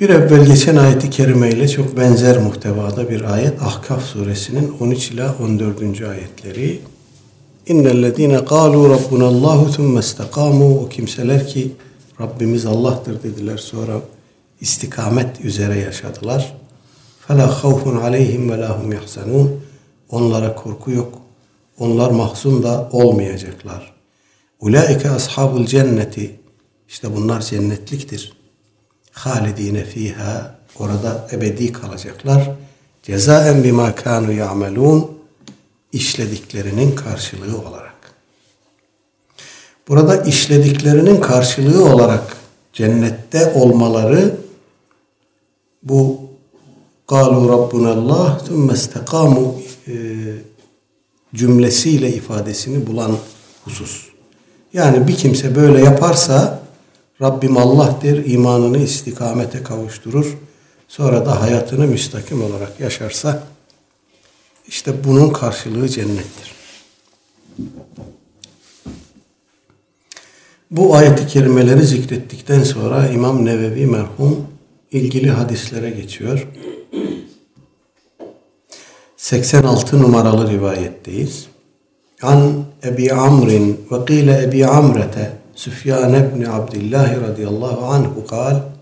Bir 0.00 0.08
evvel 0.08 0.46
geçen 0.46 0.76
ayeti 0.76 1.10
kerime 1.10 1.50
ile 1.50 1.68
çok 1.68 1.96
benzer 1.96 2.38
muhtevada 2.38 3.10
bir 3.10 3.34
ayet 3.34 3.62
Ahkaf 3.62 4.04
suresinin 4.04 4.74
13 4.80 5.10
ila 5.10 5.34
14. 5.42 6.00
ayetleri. 6.00 6.80
İnnellezine 7.66 8.44
kalu 8.44 8.90
rabbunallahu 8.90 9.72
thumme 9.72 10.00
istakamu 10.00 10.80
o 10.80 10.88
kimseler 10.88 11.48
ki 11.48 11.72
Rabbimiz 12.20 12.66
Allah'tır 12.66 13.22
dediler 13.22 13.56
sonra 13.56 14.00
istikamet 14.60 15.40
üzere 15.40 15.78
yaşadılar. 15.78 16.56
Fela 17.28 17.64
havfun 17.64 17.96
aleyhim 17.96 18.50
ve 18.50 18.58
lahum 18.58 18.92
yahzanun 18.92 19.60
Onlara 20.10 20.54
korku 20.54 20.90
yok. 20.90 21.18
Onlar 21.78 22.10
mahzun 22.10 22.62
da 22.62 22.88
olmayacaklar. 22.92 23.94
Ulaike 24.60 25.10
ashabul 25.10 25.66
cenneti 25.66 26.40
işte 26.88 27.16
bunlar 27.16 27.40
cennetliktir. 27.40 28.32
Halidine 29.12 29.84
fiha 29.84 30.58
orada 30.78 31.28
ebedi 31.32 31.72
kalacaklar. 31.72 32.50
Cezaen 33.02 33.64
bima 33.64 33.94
kanu 33.94 34.32
ya'melun 34.32 35.18
işlediklerinin 35.92 36.94
karşılığı 36.94 37.58
olarak. 37.68 38.14
Burada 39.88 40.22
işlediklerinin 40.22 41.20
karşılığı 41.20 41.94
olarak 41.94 42.36
cennette 42.72 43.52
olmaları 43.54 44.36
bu 45.82 46.27
قَالُوا 47.07 47.45
رَبُّنَا 47.55 47.91
اللّٰهِ 47.97 48.29
ثُمَّ 48.47 48.67
اسْتَقَامُوا 48.71 49.51
cümlesiyle 51.35 52.13
ifadesini 52.13 52.87
bulan 52.87 53.17
husus. 53.65 54.07
Yani 54.73 55.07
bir 55.07 55.15
kimse 55.15 55.55
böyle 55.55 55.83
yaparsa 55.83 56.63
Rabbim 57.21 57.57
Allah 57.57 57.99
der, 58.03 58.25
imanını 58.25 58.77
istikamete 58.77 59.63
kavuşturur. 59.63 60.37
Sonra 60.87 61.25
da 61.25 61.41
hayatını 61.41 61.87
müstakim 61.87 62.43
olarak 62.43 62.79
yaşarsa 62.79 63.43
işte 64.67 65.03
bunun 65.03 65.29
karşılığı 65.29 65.89
cennettir. 65.89 66.53
Bu 70.71 70.95
ayet-i 70.95 71.27
kerimeleri 71.27 71.85
zikrettikten 71.85 72.63
sonra 72.63 73.07
İmam 73.07 73.45
Nevevi 73.45 73.85
merhum 73.85 74.47
ilgili 74.91 75.31
hadislere 75.31 75.89
geçiyor. 75.89 76.47
86 79.17 80.01
numaralı 80.01 80.51
rivayetteyiz. 80.51 81.47
An 82.21 82.65
Ebi 82.83 83.13
Amrin 83.13 83.85
ve 83.91 84.05
qile 84.05 84.43
Ebi 84.43 84.67
Amrete 84.67 85.31
Süfyan 85.55 86.13
ibn 86.13 86.43
Abdullah 86.43 87.21
radıyallahu 87.21 87.85
anhu 87.85 88.27
kal 88.27 88.73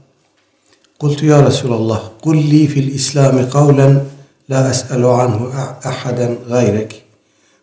قلت 1.02 1.24
يا 1.24 1.40
رسول 1.50 1.74
الله 1.80 2.02
قل 2.26 2.38
لي 2.52 2.64
في 2.68 2.80
الإسلام 2.86 3.36
قولا 3.58 3.88
لا 4.52 4.62
أسأل 4.74 5.04
عنه 5.06 5.40
أحدا 5.92 6.28
غيرك 6.54 6.92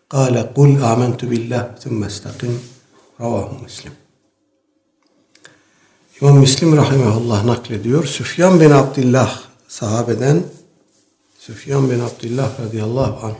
قال 0.09 0.35
قل 0.57 0.71
آمنت 0.93 1.21
بالله 1.31 1.63
ثم 1.83 1.99
استقم 2.11 2.53
رواه 3.21 3.49
مسلم 3.65 3.93
İmam 6.21 6.37
Müslim 6.37 6.77
rahimahullah 6.77 7.45
naklediyor. 7.45 8.05
Süfyan 8.05 8.59
bin 8.59 8.69
Abdullah 8.69 9.39
sahabeden 9.68 10.42
Süfyan 11.38 11.90
bin 11.90 12.00
Abdullah 12.00 12.60
radıyallahu 12.60 13.26
anh 13.26 13.34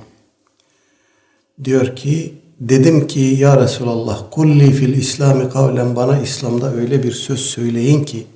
diyor 1.65 1.97
ki 1.97 2.35
dedim 2.61 3.07
ki 3.07 3.21
ya 3.21 3.61
Resulallah 3.61 4.25
kulli 4.31 4.73
fil 4.73 4.95
İslami 4.95 5.51
kavlen 5.51 5.97
bana 5.97 6.19
İslam'da 6.19 6.75
öyle 6.75 7.03
bir 7.03 7.13
söz 7.13 7.41
söyleyin 7.41 8.05
ki 8.05 8.27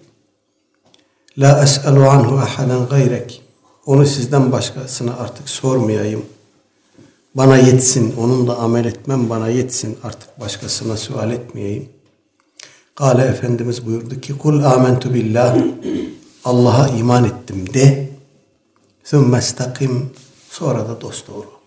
la 1.39 1.63
es'alu 1.63 2.09
anhu 2.09 2.37
ahaden 2.37 2.89
gayrek 2.89 3.43
onu 3.89 4.07
sizden 4.07 4.53
başkasına 4.53 5.17
artık 5.17 5.49
sormayayım. 5.49 6.23
Bana 7.35 7.57
yetsin, 7.57 8.15
onunla 8.17 8.57
amel 8.57 8.85
etmem 8.85 9.31
bana 9.31 9.49
yetsin. 9.49 9.99
Artık 10.03 10.41
başkasına 10.41 10.97
sual 10.97 11.31
etmeyeyim. 11.31 11.89
Kale 12.95 13.23
Efendimiz 13.23 13.87
buyurdu 13.87 14.21
ki 14.21 14.39
kul 14.39 14.65
amentu 14.65 15.15
billah 15.15 15.57
Allah'a 16.49 16.89
iman 16.89 17.25
ettim 17.25 17.75
de 17.75 18.09
Sümme 19.05 19.43
stakim 19.43 20.11
sonra 20.51 20.89
da 20.89 21.01
dosdoğru 21.01 21.39
ol. 21.39 21.59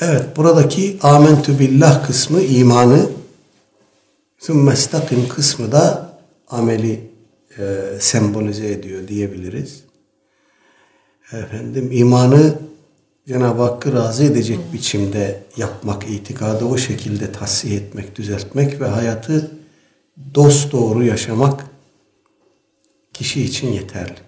Evet 0.00 0.36
buradaki 0.36 0.98
amentü 1.02 1.58
billah 1.58 2.06
kısmı 2.06 2.40
imanı 2.40 3.06
sümme 4.38 4.76
stakim 4.76 5.28
kısmı 5.28 5.72
da 5.72 6.12
ameli 6.48 7.10
e, 7.58 7.62
sembolize 8.00 8.72
ediyor 8.72 9.08
diyebiliriz. 9.08 9.84
Efendim 11.32 11.88
imanı 11.92 12.58
Cenab-ı 13.28 13.62
Hakk'ı 13.62 13.92
razı 13.92 14.24
edecek 14.24 14.58
biçimde 14.72 15.42
yapmak, 15.56 16.10
itikadı 16.10 16.64
o 16.64 16.78
şekilde 16.78 17.32
tahsih 17.32 17.76
etmek, 17.76 18.16
düzeltmek 18.16 18.80
ve 18.80 18.86
hayatı 18.86 19.50
dost 20.34 20.72
doğru 20.72 21.04
yaşamak 21.04 21.71
kişi 23.14 23.42
için 23.42 23.72
yeterli. 23.72 24.18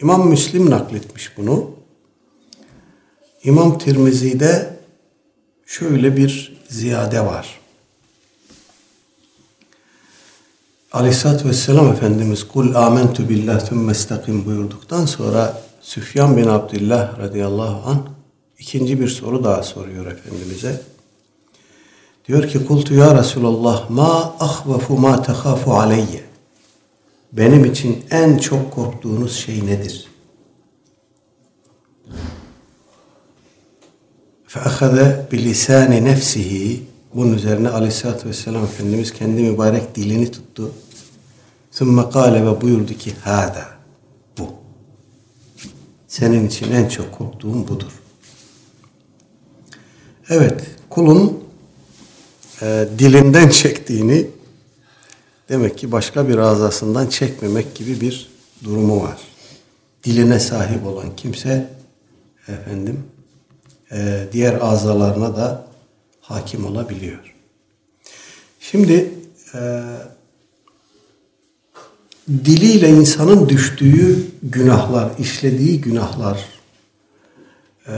İmam 0.00 0.28
Müslim 0.28 0.70
nakletmiş 0.70 1.36
bunu. 1.36 1.70
İmam 3.44 3.78
Tirmizi'de 3.78 4.76
şöyle 5.66 6.16
bir 6.16 6.60
ziyade 6.68 7.20
var. 7.20 7.60
Aleyhisselatü 10.92 11.48
Vesselam 11.48 11.92
Efendimiz 11.92 12.48
kul 12.48 12.74
amentu 12.74 13.28
billah 13.28 13.68
tümme 13.68 13.92
istakim 13.92 14.44
buyurduktan 14.46 15.06
sonra 15.06 15.62
Süfyan 15.80 16.36
bin 16.36 16.46
Abdullah 16.46 17.18
radıyallahu 17.18 17.90
an 17.90 18.06
ikinci 18.58 19.00
bir 19.00 19.08
soru 19.08 19.44
daha 19.44 19.62
soruyor 19.62 20.06
Efendimiz'e. 20.06 20.80
Diyor 22.28 22.48
ki 22.48 22.66
kultu 22.66 22.94
ya 22.94 23.18
Resulallah 23.18 23.90
ma 23.90 24.34
ahvafu 24.40 24.98
ma 24.98 25.22
tehafu 25.22 25.74
aleyye 25.74 26.31
benim 27.31 27.65
için 27.65 28.03
en 28.11 28.37
çok 28.37 28.71
korktuğunuz 28.71 29.35
şey 29.35 29.65
nedir? 29.65 30.07
فَأَخَذَ 34.49 35.27
بِلِسَانِ 35.31 35.91
نَفْسِهِ 36.09 36.77
Bunun 37.13 37.33
üzerine 37.33 37.69
aleyhissalatü 37.69 38.29
vesselam 38.29 38.63
Efendimiz 38.63 39.13
kendi 39.13 39.41
mübarek 39.41 39.95
dilini 39.95 40.31
tuttu. 40.31 40.71
ثُمَّ 41.73 42.11
قَالَ 42.11 42.45
ve 42.45 42.61
buyurdu 42.61 42.93
ki 42.93 43.13
hada 43.23 43.65
bu. 44.37 44.49
Senin 46.07 46.47
için 46.47 46.71
en 46.71 46.89
çok 46.89 47.11
korktuğum 47.11 47.67
budur. 47.67 47.91
Evet, 50.29 50.61
kulun 50.89 51.43
e, 52.61 52.87
dilinden 52.99 53.49
çektiğini 53.49 54.27
Demek 55.48 55.78
ki 55.78 55.92
başka 55.92 56.28
bir 56.28 56.38
azasından 56.38 57.06
çekmemek 57.06 57.74
gibi 57.74 58.00
bir 58.00 58.30
durumu 58.64 59.02
var. 59.02 59.18
Diline 60.04 60.40
sahip 60.40 60.86
olan 60.86 61.16
kimse 61.16 61.68
efendim 62.48 63.04
e, 63.92 64.28
diğer 64.32 64.58
azalarına 64.60 65.36
da 65.36 65.66
hakim 66.20 66.66
olabiliyor. 66.66 67.34
Şimdi 68.60 69.14
e, 69.54 69.82
diliyle 72.28 72.88
insanın 72.88 73.48
düştüğü 73.48 74.26
günahlar, 74.42 75.10
işlediği 75.18 75.80
günahlar, 75.80 76.48
e, 77.86 77.92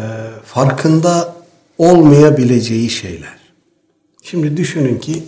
farkında 0.44 1.36
olmayabileceği 1.78 2.90
şeyler. 2.90 3.38
Şimdi 4.22 4.56
düşünün 4.56 4.98
ki 4.98 5.22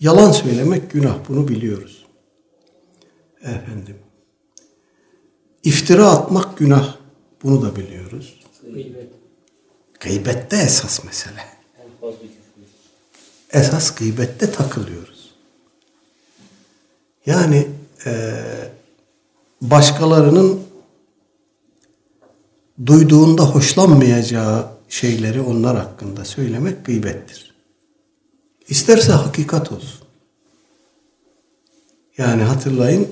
Yalan 0.00 0.32
söylemek 0.32 0.90
günah 0.90 1.28
bunu 1.28 1.48
biliyoruz. 1.48 2.06
Efendim. 3.42 3.96
İftira 5.62 6.06
atmak 6.06 6.58
günah 6.58 6.96
bunu 7.42 7.62
da 7.62 7.76
biliyoruz. 7.76 8.40
Gıybet. 8.62 9.08
Gıybette 10.00 10.56
esas 10.56 11.04
mesele. 11.04 11.44
Esas 13.52 13.94
gıybette 13.94 14.52
takılıyoruz. 14.52 15.34
Yani 17.26 17.68
e, 18.06 18.34
başkalarının 19.62 20.62
duyduğunda 22.86 23.42
hoşlanmayacağı 23.42 24.66
şeyleri 24.88 25.40
onlar 25.40 25.76
hakkında 25.76 26.24
söylemek 26.24 26.84
gıybettir. 26.84 27.49
İsterse 28.70 29.12
hakikat 29.12 29.72
olsun. 29.72 30.00
Yani 32.18 32.42
hatırlayın 32.42 33.08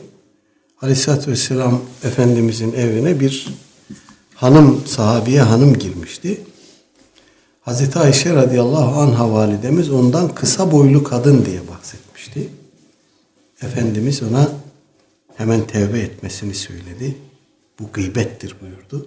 Aleyhisselatü 0.82 1.30
Vesselam 1.30 1.80
Efendimizin 2.04 2.72
evine 2.72 3.20
bir 3.20 3.48
hanım, 4.34 4.86
sahabiye 4.86 5.42
hanım 5.42 5.78
girmişti. 5.78 6.40
Hazreti 7.60 7.98
Ayşe 7.98 8.34
radıyallahu 8.34 9.00
anha 9.00 9.32
validemiz 9.32 9.90
ondan 9.90 10.34
kısa 10.34 10.72
boylu 10.72 11.04
kadın 11.04 11.44
diye 11.44 11.60
bahsetmişti. 11.68 12.48
Efendimiz 13.62 14.22
ona 14.22 14.48
hemen 15.36 15.66
tevbe 15.66 15.98
etmesini 15.98 16.54
söyledi. 16.54 17.16
Bu 17.80 17.84
gıybettir 17.92 18.54
buyurdu. 18.60 19.06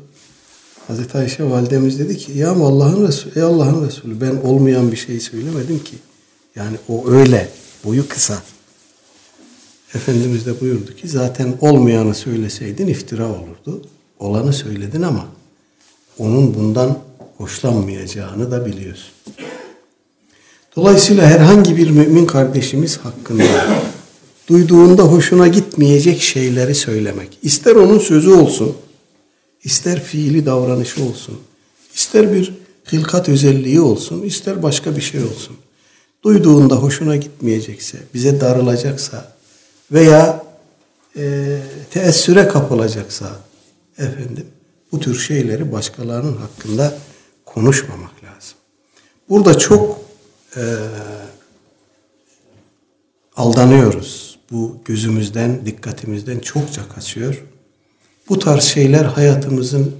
Hazreti 0.87 1.17
Ayşe 1.17 1.49
validemiz 1.49 1.99
dedi 1.99 2.17
ki 2.17 2.31
ya 2.31 2.51
Allah'ın 2.51 3.07
Resulü, 3.07 3.31
ey 3.35 3.41
Allah'ın 3.41 3.87
Resulü 3.87 4.21
ben 4.21 4.35
olmayan 4.35 4.91
bir 4.91 4.97
şey 4.97 5.19
söylemedim 5.19 5.83
ki. 5.83 5.95
Yani 6.55 6.77
o 6.87 7.09
öyle, 7.09 7.49
boyu 7.85 8.07
kısa. 8.07 8.43
Efendimiz 9.95 10.45
de 10.45 10.61
buyurdu 10.61 10.95
ki 10.95 11.07
zaten 11.07 11.53
olmayanı 11.61 12.15
söyleseydin 12.15 12.87
iftira 12.87 13.27
olurdu. 13.27 13.85
Olanı 14.19 14.53
söyledin 14.53 15.01
ama 15.01 15.25
onun 16.17 16.55
bundan 16.55 16.99
hoşlanmayacağını 17.37 18.51
da 18.51 18.65
biliyorsun. 18.65 19.11
Dolayısıyla 20.75 21.25
herhangi 21.25 21.77
bir 21.77 21.89
mümin 21.89 22.25
kardeşimiz 22.25 22.97
hakkında 22.97 23.43
duyduğunda 24.47 25.03
hoşuna 25.03 25.47
gitmeyecek 25.47 26.21
şeyleri 26.21 26.75
söylemek. 26.75 27.37
İster 27.41 27.75
onun 27.75 27.99
sözü 27.99 28.29
olsun, 28.29 28.75
ister 29.63 30.03
fiili 30.03 30.45
davranışı 30.45 31.03
olsun, 31.03 31.39
ister 31.95 32.33
bir 32.33 32.53
hilkat 32.91 33.29
özelliği 33.29 33.81
olsun, 33.81 34.21
ister 34.21 34.63
başka 34.63 34.95
bir 34.95 35.01
şey 35.01 35.23
olsun. 35.23 35.55
Duyduğunda 36.23 36.75
hoşuna 36.75 37.15
gitmeyecekse, 37.15 37.97
bize 38.13 38.41
darılacaksa 38.41 39.31
veya 39.91 40.43
e, 41.17 41.57
teessüre 41.91 42.47
kapılacaksa 42.47 43.29
efendim 43.97 44.45
bu 44.91 44.99
tür 44.99 45.19
şeyleri 45.19 45.71
başkalarının 45.71 46.37
hakkında 46.37 46.93
konuşmamak 47.45 48.11
lazım. 48.23 48.57
Burada 49.29 49.57
çok 49.57 50.01
e, 50.55 50.63
aldanıyoruz. 53.35 54.39
Bu 54.51 54.77
gözümüzden, 54.85 55.65
dikkatimizden 55.65 56.39
çokça 56.39 56.89
kaçıyor. 56.95 57.43
Bu 58.29 58.39
tarz 58.39 58.63
şeyler 58.63 59.05
hayatımızın, 59.05 59.95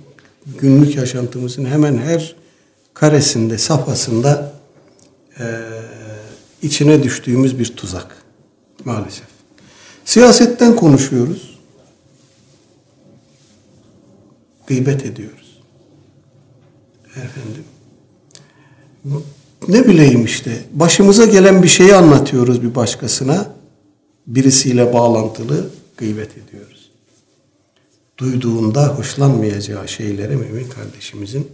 günlük 0.57 0.95
yaşantımızın 0.95 1.65
hemen 1.65 1.97
her 1.97 2.35
karesinde, 2.93 3.57
safhasında 3.57 4.53
e, 5.39 5.45
içine 6.61 7.03
düştüğümüz 7.03 7.59
bir 7.59 7.75
tuzak 7.75 8.25
maalesef. 8.85 9.27
Siyasetten 10.05 10.75
konuşuyoruz. 10.75 11.59
Gıybet 14.67 15.05
ediyoruz. 15.05 15.61
Efendim. 17.09 17.63
Ne 19.67 19.87
bileyim 19.87 20.25
işte 20.25 20.63
başımıza 20.73 21.25
gelen 21.25 21.63
bir 21.63 21.67
şeyi 21.67 21.95
anlatıyoruz 21.95 22.63
bir 22.63 22.75
başkasına. 22.75 23.55
Birisiyle 24.27 24.93
bağlantılı 24.93 25.69
gıybet 25.97 26.31
ediyoruz. 26.37 26.91
Duyduğunda 28.17 28.87
hoşlanmayacağı 28.87 29.87
şeyleri 29.87 30.35
mümin 30.35 30.69
kardeşimizin 30.69 31.47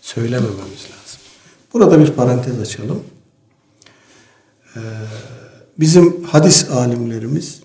söylemememiz 0.00 0.60
lazım. 0.60 1.20
Burada 1.72 2.00
bir 2.00 2.10
parantez 2.10 2.60
açalım. 2.60 3.02
Ee, 4.76 4.80
bizim 5.80 6.24
hadis 6.24 6.70
alimlerimiz 6.70 7.60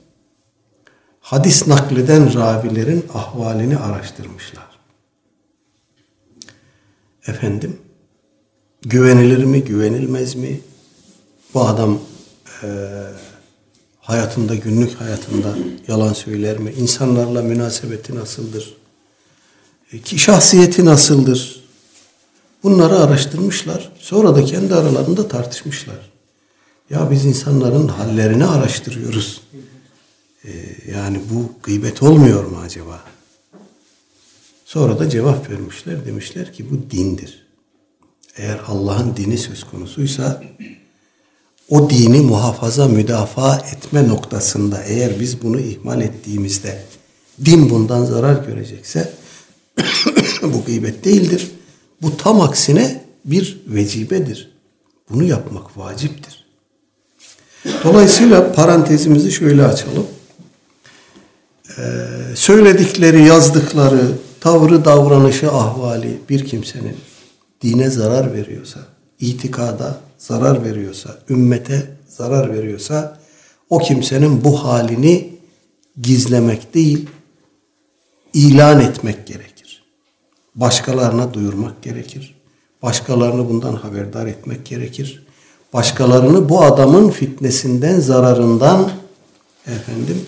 hadis 1.20 1.68
nakleden 1.68 2.34
ravilerin 2.34 3.06
ahvalini 3.14 3.78
araştırmışlar. 3.78 4.68
Efendim, 7.28 7.80
güvenilir 8.82 9.44
mi, 9.44 9.64
güvenilmez 9.64 10.36
mi? 10.36 10.62
Bu 11.54 11.62
adam 11.62 12.00
e, 12.64 12.68
hayatında, 14.00 14.56
günlük 14.56 15.02
hayatında 15.02 15.56
yalan 15.88 16.14
söyler 16.14 16.58
mi? 16.58 16.72
İnsanlarla 16.72 17.42
münasebeti 17.42 18.16
nasıldır? 18.16 18.78
E, 19.94 20.00
ki 20.02 20.20
şahsiyeti 20.20 20.86
nasıldır? 20.86 21.64
Bunları 22.64 22.98
araştırmışlar. 22.98 23.92
Sonra 24.00 24.36
da 24.36 24.46
kendi 24.46 24.76
aralarında 24.76 25.28
tartışmışlar. 25.28 26.17
Ya 26.90 27.12
biz 27.12 27.26
insanların 27.26 27.88
hallerini 27.88 28.46
araştırıyoruz. 28.46 29.42
Ee, 30.46 30.52
yani 30.92 31.20
bu 31.32 31.52
gıybet 31.64 32.04
olmuyor 32.04 32.46
mu 32.46 32.58
acaba? 32.66 33.04
Sonra 34.66 35.00
da 35.00 35.10
cevap 35.10 35.50
vermişler. 35.50 36.06
Demişler 36.06 36.54
ki 36.54 36.66
bu 36.72 36.92
dindir. 36.92 37.48
Eğer 38.38 38.60
Allah'ın 38.68 39.16
dini 39.16 39.38
söz 39.38 39.64
konusuysa 39.64 40.44
o 41.70 41.90
dini 41.90 42.22
muhafaza, 42.22 42.88
müdafaa 42.88 43.58
etme 43.58 44.08
noktasında 44.08 44.84
eğer 44.84 45.20
biz 45.20 45.44
bunu 45.44 45.60
ihmal 45.60 46.02
ettiğimizde 46.02 46.84
din 47.46 47.70
bundan 47.70 48.06
zarar 48.06 48.46
görecekse 48.46 49.14
bu 50.42 50.66
gıybet 50.66 51.06
değildir. 51.06 51.52
Bu 52.02 52.18
tam 52.18 52.42
aksine 52.42 53.06
bir 53.26 53.62
vecibedir. 53.68 54.52
Bunu 55.10 55.24
yapmak 55.24 55.78
vaciptir. 55.78 56.47
Dolayısıyla 57.84 58.54
parantezimizi 58.54 59.32
şöyle 59.32 59.66
açalım. 59.66 60.08
Ee, 61.78 61.82
söyledikleri, 62.36 63.24
yazdıkları, 63.24 64.12
tavrı, 64.40 64.86
davranışı, 64.86 65.52
ahvali 65.52 66.20
bir 66.30 66.46
kimsenin 66.46 66.98
dine 67.62 67.90
zarar 67.90 68.34
veriyorsa, 68.34 68.80
itikada 69.20 70.00
zarar 70.18 70.64
veriyorsa, 70.64 71.18
ümmete 71.30 71.92
zarar 72.08 72.54
veriyorsa 72.54 73.20
o 73.70 73.80
kimsenin 73.80 74.44
bu 74.44 74.64
halini 74.64 75.34
gizlemek 76.02 76.74
değil, 76.74 77.10
ilan 78.34 78.82
etmek 78.82 79.28
gerekir. 79.28 79.84
Başkalarına 80.56 81.34
duyurmak 81.34 81.82
gerekir. 81.82 82.36
Başkalarını 82.82 83.50
bundan 83.50 83.74
haberdar 83.74 84.28
etmek 84.28 84.66
gerekir. 84.66 85.27
Başkalarını 85.74 86.50
bu 86.50 86.62
adamın 86.62 87.10
fitnesinden, 87.10 88.00
zararından 88.00 88.92
efendim 89.68 90.26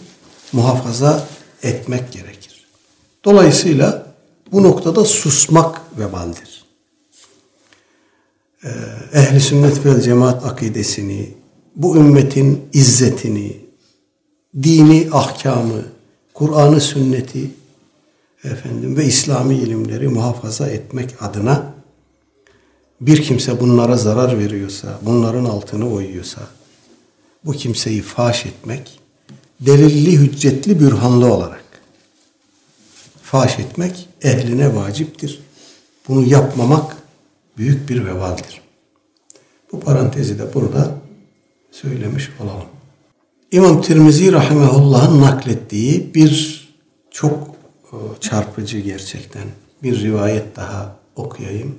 muhafaza 0.54 1.28
etmek 1.64 2.12
gerekir. 2.12 2.68
Dolayısıyla 3.26 4.06
bu 4.52 4.64
noktada 4.64 5.06
susmak 5.06 5.82
vebaldir. 6.00 6.66
Ee, 8.64 8.70
ehli 9.14 9.42
sünnet 9.42 9.86
ve 9.86 10.02
cemaat 10.02 10.46
akidesini, 10.46 11.34
bu 11.76 11.98
ümmetin 11.98 12.70
izzetini, 12.74 13.58
dini 14.64 15.08
ahkamı, 15.12 15.86
Kur'an'ı 16.34 16.82
sünneti 16.82 17.52
efendim 18.44 18.98
ve 18.98 19.06
İslami 19.06 19.56
ilimleri 19.56 20.08
muhafaza 20.08 20.68
etmek 20.68 21.16
adına 21.22 21.74
bir 23.02 23.24
kimse 23.24 23.60
bunlara 23.60 23.98
zarar 23.98 24.40
veriyorsa, 24.40 25.00
bunların 25.02 25.46
altını 25.46 25.94
oyuyorsa, 25.94 26.42
bu 27.46 27.52
kimseyi 27.52 28.02
faş 28.02 28.46
etmek, 28.46 29.00
delilli, 29.60 30.18
hüccetli, 30.18 30.80
bürhanlı 30.80 31.34
olarak 31.34 31.64
faş 33.24 33.60
etmek 33.60 34.10
ehline 34.22 34.76
vaciptir. 34.76 35.40
Bunu 36.08 36.28
yapmamak 36.28 36.98
büyük 37.58 37.90
bir 37.90 38.06
vebaldir. 38.06 38.62
Bu 39.72 39.80
parantezi 39.80 40.40
de 40.40 40.54
burada 40.54 40.96
söylemiş 41.72 42.30
olalım. 42.40 42.68
İmam 43.52 43.82
Tirmizi 43.82 44.32
Rahimehullah'ın 44.32 45.22
naklettiği 45.22 46.14
bir 46.14 46.60
çok 47.12 47.48
e, 47.86 47.98
çarpıcı 48.20 48.80
gerçekten 48.80 49.44
bir 49.84 50.02
rivayet 50.02 50.56
daha 50.56 50.96
okuyayım. 51.16 51.76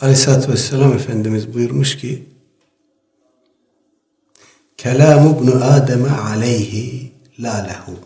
Aleyhisselatü 0.00 0.52
Vesselam 0.52 0.92
Efendimiz 0.92 1.54
buyurmuş 1.54 1.98
ki 1.98 2.22
Kelamu 4.76 5.38
ibn 5.40 5.50
Adem'e 5.50 6.10
aleyhi 6.10 7.12
la 7.38 7.54
lehu. 7.54 7.98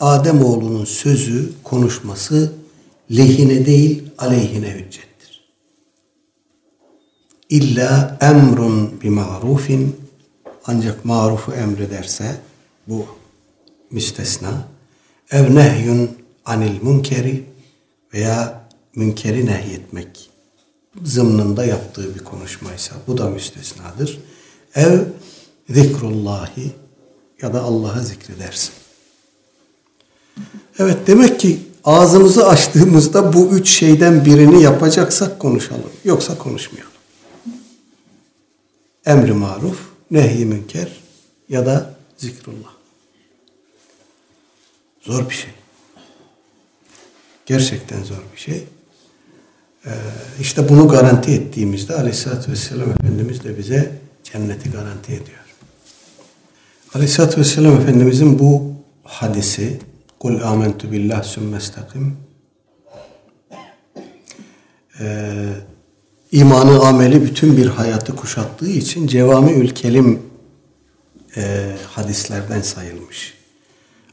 Adem 0.00 0.44
oğlunun 0.44 0.84
sözü, 0.84 1.52
konuşması 1.64 2.52
lehine 3.10 3.66
değil 3.66 4.04
aleyhine 4.18 4.70
hüccettir. 4.70 5.48
İlla 7.48 8.18
emrun 8.20 9.00
bi 9.00 9.10
marufin 9.10 9.96
ancak 10.66 11.04
marufu 11.04 11.52
emrederse 11.52 12.36
bu 12.86 13.06
müstesna 13.90 14.68
ev 15.30 15.54
nehyun 15.54 16.10
anil 16.44 16.82
münkeri 16.82 17.44
veya 18.14 18.68
münkeri 18.94 19.46
nehyetmek 19.46 20.27
zımnında 21.04 21.64
yaptığı 21.64 22.14
bir 22.14 22.24
konuşmaysa 22.24 22.94
bu 23.06 23.18
da 23.18 23.30
müstesnadır. 23.30 24.18
Ev 24.74 25.00
zikrullahi 25.70 26.72
ya 27.42 27.54
da 27.54 27.62
Allah'a 27.62 28.00
zikredersin. 28.00 28.72
Evet 30.78 31.06
demek 31.06 31.40
ki 31.40 31.60
ağzımızı 31.84 32.48
açtığımızda 32.48 33.32
bu 33.32 33.46
üç 33.46 33.68
şeyden 33.70 34.24
birini 34.24 34.62
yapacaksak 34.62 35.38
konuşalım. 35.38 35.90
Yoksa 36.04 36.38
konuşmayalım. 36.38 36.92
Emri 39.06 39.32
maruf, 39.32 39.78
nehy 40.10 40.44
münker 40.44 40.88
ya 41.48 41.66
da 41.66 41.94
zikrullah. 42.16 42.72
Zor 45.00 45.30
bir 45.30 45.34
şey. 45.34 45.50
Gerçekten 47.46 48.02
zor 48.02 48.22
bir 48.34 48.40
şey. 48.40 48.64
Ee, 49.88 49.92
işte 50.40 50.68
bunu 50.68 50.88
garanti 50.88 51.30
ettiğimizde 51.30 51.94
Aleyhisselatü 51.94 52.52
Vesselam 52.52 52.90
Efendimiz 52.90 53.44
de 53.44 53.58
bize 53.58 53.92
cenneti 54.24 54.70
garanti 54.70 55.12
ediyor. 55.12 55.38
Aleyhisselatü 56.94 57.40
Vesselam 57.40 57.80
Efendimizin 57.80 58.38
bu 58.38 58.62
hadisi 59.04 59.78
Kul 60.18 60.40
amentu 60.40 60.92
billah 60.92 61.22
sümmestakim 61.22 62.16
ee, 65.00 65.48
imanı 66.32 66.86
ameli 66.86 67.22
bütün 67.22 67.56
bir 67.56 67.66
hayatı 67.66 68.16
kuşattığı 68.16 68.68
için 68.68 69.06
cevami 69.06 69.52
ülkelim 69.52 70.22
e, 71.36 71.72
hadislerden 71.86 72.60
sayılmış. 72.60 73.34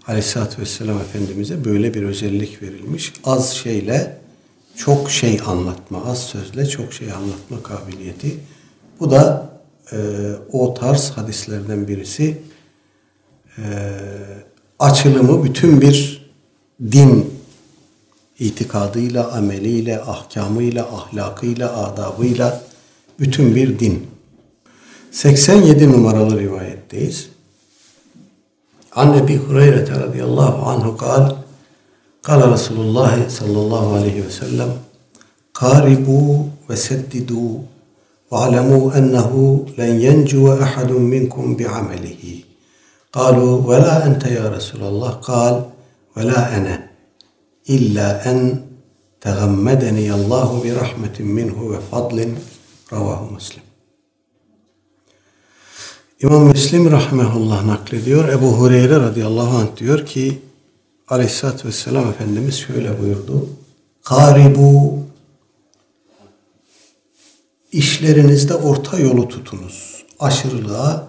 Aleyhisselatü 0.08 0.62
Vesselam 0.62 0.98
Efendimiz'e 0.98 1.66
böyle 1.66 1.94
bir 1.94 2.04
özellik 2.04 2.62
verilmiş. 2.62 3.14
Az 3.24 3.54
şeyle 3.54 4.25
çok 4.78 5.12
şey 5.12 5.40
anlatma, 5.46 6.06
az 6.06 6.24
sözle 6.24 6.66
çok 6.66 6.94
şey 6.94 7.12
anlatma 7.12 7.64
kabiliyeti. 7.64 8.40
Bu 9.00 9.12
da 9.12 9.50
e, 9.92 9.98
o 10.52 10.74
tarz 10.74 11.10
hadislerden 11.10 11.88
birisi. 11.88 12.42
E, 13.58 13.64
açılımı 14.80 15.44
bütün 15.44 15.82
bir 15.82 16.26
din 16.92 17.34
itikadıyla, 18.40 19.32
ameliyle, 19.32 20.02
ahkamıyla, 20.02 20.84
ahlakıyla, 20.84 21.84
adabıyla 21.84 22.62
bütün 23.20 23.56
bir 23.56 23.80
din. 23.80 24.08
87 25.12 25.92
numaralı 25.92 26.40
rivayetteyiz. 26.40 27.30
An 28.92 29.18
Ebi 29.18 29.38
Hureyre 29.38 29.88
radıyallahu 29.90 30.70
anhu 30.70 30.98
kal 30.98 31.36
Kala 32.26 32.50
Resulullah 32.54 33.30
sallallahu 33.30 33.96
aleyhi 33.96 34.26
ve 34.26 34.32
sellem 34.32 34.70
Karibu 35.54 36.46
ve 36.70 36.78
seddidu 36.78 37.62
ve 38.32 38.38
alemu 38.38 38.94
ennehu 38.96 39.66
len 39.80 39.94
yencuve 39.94 40.64
ahadun 40.64 41.02
minkum 41.02 41.60
bi 41.60 41.68
amelihi. 41.68 42.46
Kalu 43.14 43.70
ve 43.70 43.74
la 43.74 44.06
ente 44.06 44.34
ya 44.34 44.52
Resulallah. 44.52 45.22
Kal 45.22 45.62
ve 46.18 46.26
la 46.26 46.50
ene 46.50 46.90
illa 47.68 48.22
en 48.26 48.62
tegammedeni 49.22 50.14
Allahu 50.14 50.64
bi 50.64 50.76
rahmetin 50.76 51.28
minhu 51.28 51.74
ve 51.74 51.80
fadlin 51.92 52.38
ravahu 52.92 53.34
muslim. 53.34 53.64
İmam 56.24 56.44
Müslim 56.44 56.92
rahmetullah 56.92 57.66
naklediyor. 57.66 58.30
Ebu 58.30 58.48
Hureyre 58.48 58.96
radıyallahu 58.96 59.58
anh 59.58 59.78
diyor 59.78 60.06
ki 60.06 60.42
aleyhissalatü 61.08 61.68
vesselam 61.68 62.10
Efendimiz 62.10 62.60
şöyle 62.60 63.02
buyurdu. 63.02 63.50
Karibu 64.04 65.00
işlerinizde 67.72 68.56
orta 68.56 69.00
yolu 69.00 69.28
tutunuz. 69.28 70.06
Aşırılığa, 70.20 71.08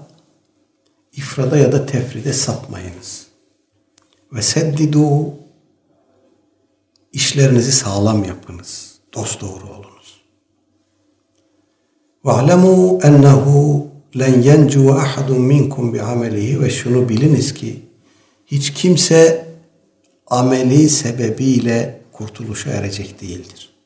ifrada 1.12 1.56
ya 1.56 1.72
da 1.72 1.86
tefride 1.86 2.32
sapmayınız. 2.32 3.26
Ve 4.32 4.42
seddidu 4.42 5.34
işlerinizi 7.12 7.72
sağlam 7.72 8.24
yapınız. 8.24 8.94
Dost 9.14 9.40
doğru 9.40 9.64
olunuz. 9.64 10.20
Ve 12.24 12.30
alemu 12.30 12.98
ennehu 13.02 13.88
len 14.18 14.42
yencu 14.42 14.92
ahadun 14.94 15.40
minkum 15.40 15.94
bi 15.94 16.02
amelihi 16.02 16.60
ve 16.60 16.70
şunu 16.70 17.08
biliniz 17.08 17.54
ki 17.54 17.82
hiç 18.46 18.72
kimse 18.72 19.45
ameli 20.26 20.88
sebebiyle 20.88 22.00
kurtuluşa 22.12 22.70
erecek 22.70 23.20
değildir. 23.20 23.76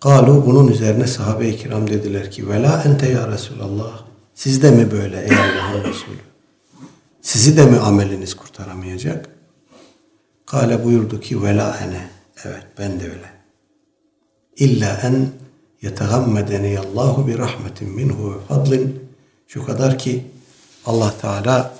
Kalu 0.00 0.46
bunun 0.46 0.68
üzerine 0.68 1.06
sahabe-i 1.06 1.56
kiram 1.56 1.90
dediler 1.90 2.30
ki 2.30 2.48
vela 2.48 2.82
ente 2.86 3.08
ya 3.08 3.28
Resulallah 3.28 4.04
siz 4.34 4.62
de 4.62 4.70
mi 4.70 4.90
böyle 4.90 5.20
ey 5.20 5.36
Allah'ın 5.36 5.84
Resulü? 5.84 6.20
Sizi 7.22 7.56
de 7.56 7.66
mi 7.66 7.78
ameliniz 7.78 8.34
kurtaramayacak? 8.34 9.28
Kale 10.46 10.84
buyurdu 10.84 11.20
ki 11.20 11.42
vela 11.42 11.76
ene. 11.76 12.10
Evet 12.44 12.66
ben 12.78 13.00
de 13.00 13.04
öyle. 13.04 13.30
İlla 14.56 15.00
en 15.02 15.28
yetegammedeni 15.82 16.78
Allahu 16.78 17.26
bi 17.26 17.38
rahmetin 17.38 17.88
minhu 17.88 18.34
ve 18.34 18.40
fadlin. 18.48 19.10
Şu 19.48 19.66
kadar 19.66 19.98
ki 19.98 20.24
Allah 20.86 21.14
Teala 21.20 21.74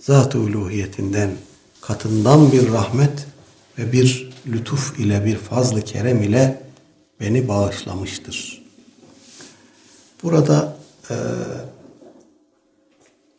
zat-ı 0.00 0.38
uluhiyetinden 0.38 1.30
katından 1.86 2.52
bir 2.52 2.72
rahmet 2.72 3.26
ve 3.78 3.92
bir 3.92 4.30
lütuf 4.46 4.98
ile 4.98 5.24
bir 5.24 5.36
fazlı 5.36 5.82
kerem 5.82 6.22
ile 6.22 6.62
beni 7.20 7.48
bağışlamıştır. 7.48 8.62
Burada 10.22 10.76
e, 11.10 11.14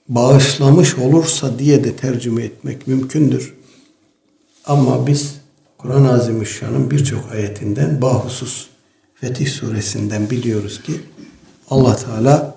bağışlamış 0.10 0.96
olursa 0.96 1.60
diye 1.60 1.84
de 1.84 1.96
tercüme 1.96 2.44
etmek 2.44 2.88
mümkündür. 2.88 3.54
Ama 4.66 5.08
biz 5.08 5.36
Kur'an-ı 5.78 6.14
Azimüşşan'ın 6.14 6.92
birçok 6.92 7.32
ayetinden 7.32 8.02
bahusus 8.02 8.68
Fetih 9.16 9.48
suresinden 9.48 10.30
biliyoruz 10.30 10.82
ki 10.84 10.94
Allah 11.70 11.96
Teala 11.96 12.56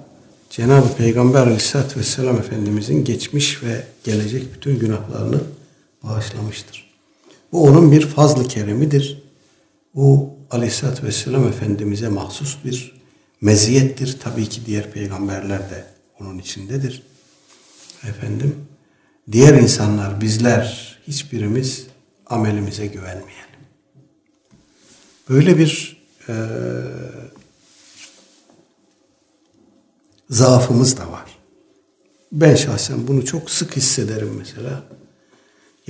Cenab-ı 0.50 0.96
Peygamber 0.98 1.42
Aleyhisselatü 1.42 2.00
Vesselam 2.00 2.37
Efendimizin 2.37 3.05
geçmiş 3.05 3.62
ve 3.62 3.85
gelecek 4.05 4.55
bütün 4.55 4.79
günahlarını 4.79 5.40
bağışlamıştır. 6.03 6.91
Bu 7.53 7.63
onun 7.65 7.93
bir 7.93 8.07
fazlı 8.07 8.49
keremidir. 8.49 9.23
Bu 9.95 10.35
Aleyhisselatü 10.51 11.07
Vesselam 11.07 11.49
Efendimiz'e 11.49 12.09
mahsus 12.09 12.59
bir 12.65 13.01
meziyettir. 13.41 14.19
Tabii 14.21 14.49
ki 14.49 14.61
diğer 14.67 14.93
peygamberler 14.93 15.71
de 15.71 15.85
onun 16.21 16.39
içindedir. 16.39 17.03
Efendim, 18.09 18.57
diğer 19.33 19.55
insanlar, 19.55 20.21
bizler, 20.21 20.99
hiçbirimiz 21.07 21.87
amelimize 22.27 22.87
güvenmeyelim. 22.87 23.51
Böyle 25.29 25.59
bir 25.59 26.03
e, 26.29 26.35
zaafımız 30.31 30.99
da 30.99 31.13
var. 31.13 31.39
Ben 32.33 32.55
şahsen 32.55 33.09
bunu 33.09 33.25
çok 33.25 33.51
sık 33.51 33.77
hissederim 33.77 34.35
mesela. 34.39 34.83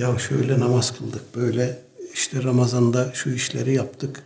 Ya 0.01 0.19
şöyle 0.19 0.59
namaz 0.59 0.93
kıldık, 0.97 1.35
böyle 1.35 1.79
işte 2.13 2.43
Ramazan'da 2.43 3.11
şu 3.13 3.29
işleri 3.29 3.73
yaptık. 3.73 4.23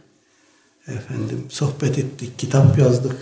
Efendim 0.88 1.46
sohbet 1.50 1.98
ettik, 2.00 2.40
kitap 2.40 2.80
yazdık, 2.80 3.16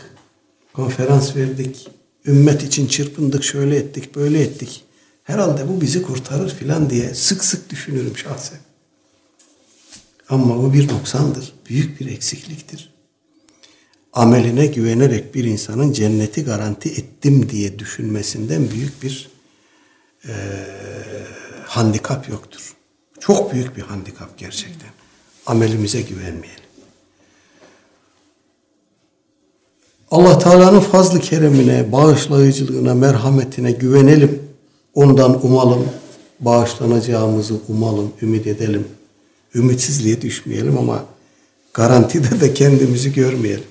konferans 0.74 1.36
verdik, 1.36 1.88
ümmet 2.26 2.64
için 2.64 2.88
çırpındık, 2.88 3.44
şöyle 3.44 3.76
ettik, 3.76 4.16
böyle 4.16 4.42
ettik. 4.42 4.84
Herhalde 5.24 5.70
bu 5.70 5.82
bizi 5.82 6.02
kurtarır 6.02 6.50
filan 6.50 6.90
diye 6.90 7.14
sık 7.14 7.44
sık 7.44 7.70
düşünürüm 7.70 8.18
şahsen. 8.18 8.60
Ama 10.30 10.64
bu 10.64 10.74
bir 10.74 10.88
noksandır, 10.88 11.54
büyük 11.70 12.00
bir 12.00 12.12
eksikliktir. 12.12 12.94
Ameline 14.14 14.66
güvenerek 14.66 15.36
bir 15.36 15.44
insanın 15.44 15.94
cenneti 15.94 16.44
garanti 16.44 16.90
ettim 16.90 17.50
diye 17.50 17.80
düşünmesinden 17.80 18.72
büyük 18.72 19.04
bir 19.04 19.30
e, 20.28 20.34
handikap 21.76 22.30
yoktur. 22.30 22.74
Çok 23.20 23.54
büyük 23.54 23.78
bir 23.78 23.82
handikap 23.82 24.38
gerçekten. 24.38 24.90
Amelimize 25.46 26.02
güvenmeyelim. 26.02 26.64
Allah 30.12 30.40
Teala'nın 30.40 30.80
fazlı 30.80 31.20
keremine, 31.20 31.92
bağışlayıcılığına, 31.92 32.94
merhametine 32.94 33.72
güvenelim. 33.72 34.44
Ondan 34.94 35.46
umalım, 35.46 35.86
bağışlanacağımızı 36.40 37.56
umalım, 37.68 38.12
ümit 38.22 38.48
edelim. 38.48 38.88
Ümitsizliğe 39.56 40.22
düşmeyelim 40.22 40.78
ama 40.78 41.06
garantide 41.74 42.42
de 42.42 42.54
kendimizi 42.54 43.14
görmeyelim. 43.14 43.68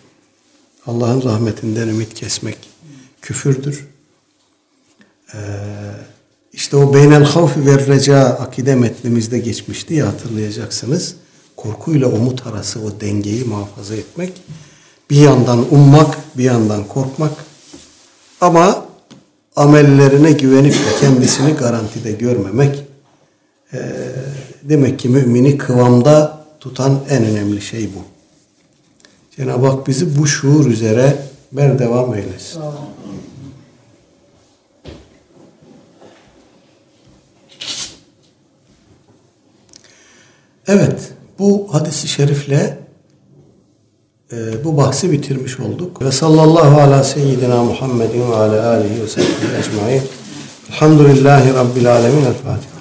Allah'ın 0.86 1.22
rahmetinden 1.22 1.88
ümit 1.88 2.14
kesmek 2.14 2.58
küfürdür. 3.20 3.86
Ee, 5.34 5.38
işte 6.52 6.76
o 6.76 6.94
beynel 6.94 7.24
havfi 7.24 7.66
ve 7.66 7.86
reca 7.86 8.24
akide 8.24 8.74
metnimizde 8.74 9.38
geçmişti 9.38 9.94
ya 9.94 10.06
hatırlayacaksınız. 10.06 11.14
korkuyla 11.56 12.08
umut 12.08 12.46
arası 12.46 12.80
o 12.80 13.00
dengeyi 13.00 13.44
muhafaza 13.44 13.94
etmek. 13.94 14.32
Bir 15.10 15.16
yandan 15.16 15.74
ummak, 15.74 16.18
bir 16.38 16.44
yandan 16.44 16.84
korkmak. 16.84 17.32
Ama 18.40 18.84
amellerine 19.56 20.32
güvenip 20.32 20.72
de 20.72 21.00
kendisini 21.00 21.52
garantide 21.52 22.12
görmemek 22.12 22.84
e, 23.72 23.78
demek 24.62 24.98
ki 24.98 25.08
mümini 25.08 25.58
kıvamda 25.58 26.44
tutan 26.60 27.00
en 27.10 27.24
önemli 27.24 27.62
şey 27.62 27.84
bu. 27.94 28.02
Cenab-ı 29.36 29.66
Hak 29.66 29.86
bizi 29.86 30.18
bu 30.18 30.26
şuur 30.26 30.66
üzere 30.66 31.16
berdevam 31.52 32.14
eylesin. 32.14 32.60
Evet, 40.68 41.12
bu 41.38 41.68
hadisi 41.72 42.08
şerifle 42.08 42.78
e, 44.32 44.64
bu 44.64 44.76
bahsi 44.76 45.12
bitirmiş 45.12 45.60
olduk. 45.60 46.02
Ve 46.02 46.12
sallallahu 46.12 46.80
ala 46.80 47.04
seyyidina 47.04 47.64
Muhammedin 47.64 48.30
ve 48.30 48.34
ala 48.36 48.68
alihi 48.68 49.02
ve 49.02 49.08
sahbihi 49.08 49.56
ecmain. 49.58 50.02
Elhamdülillahi 50.70 51.54
Rabbil 51.54 51.92
alemin. 51.92 52.24
El 52.24 52.34
Fatiha. 52.34 52.71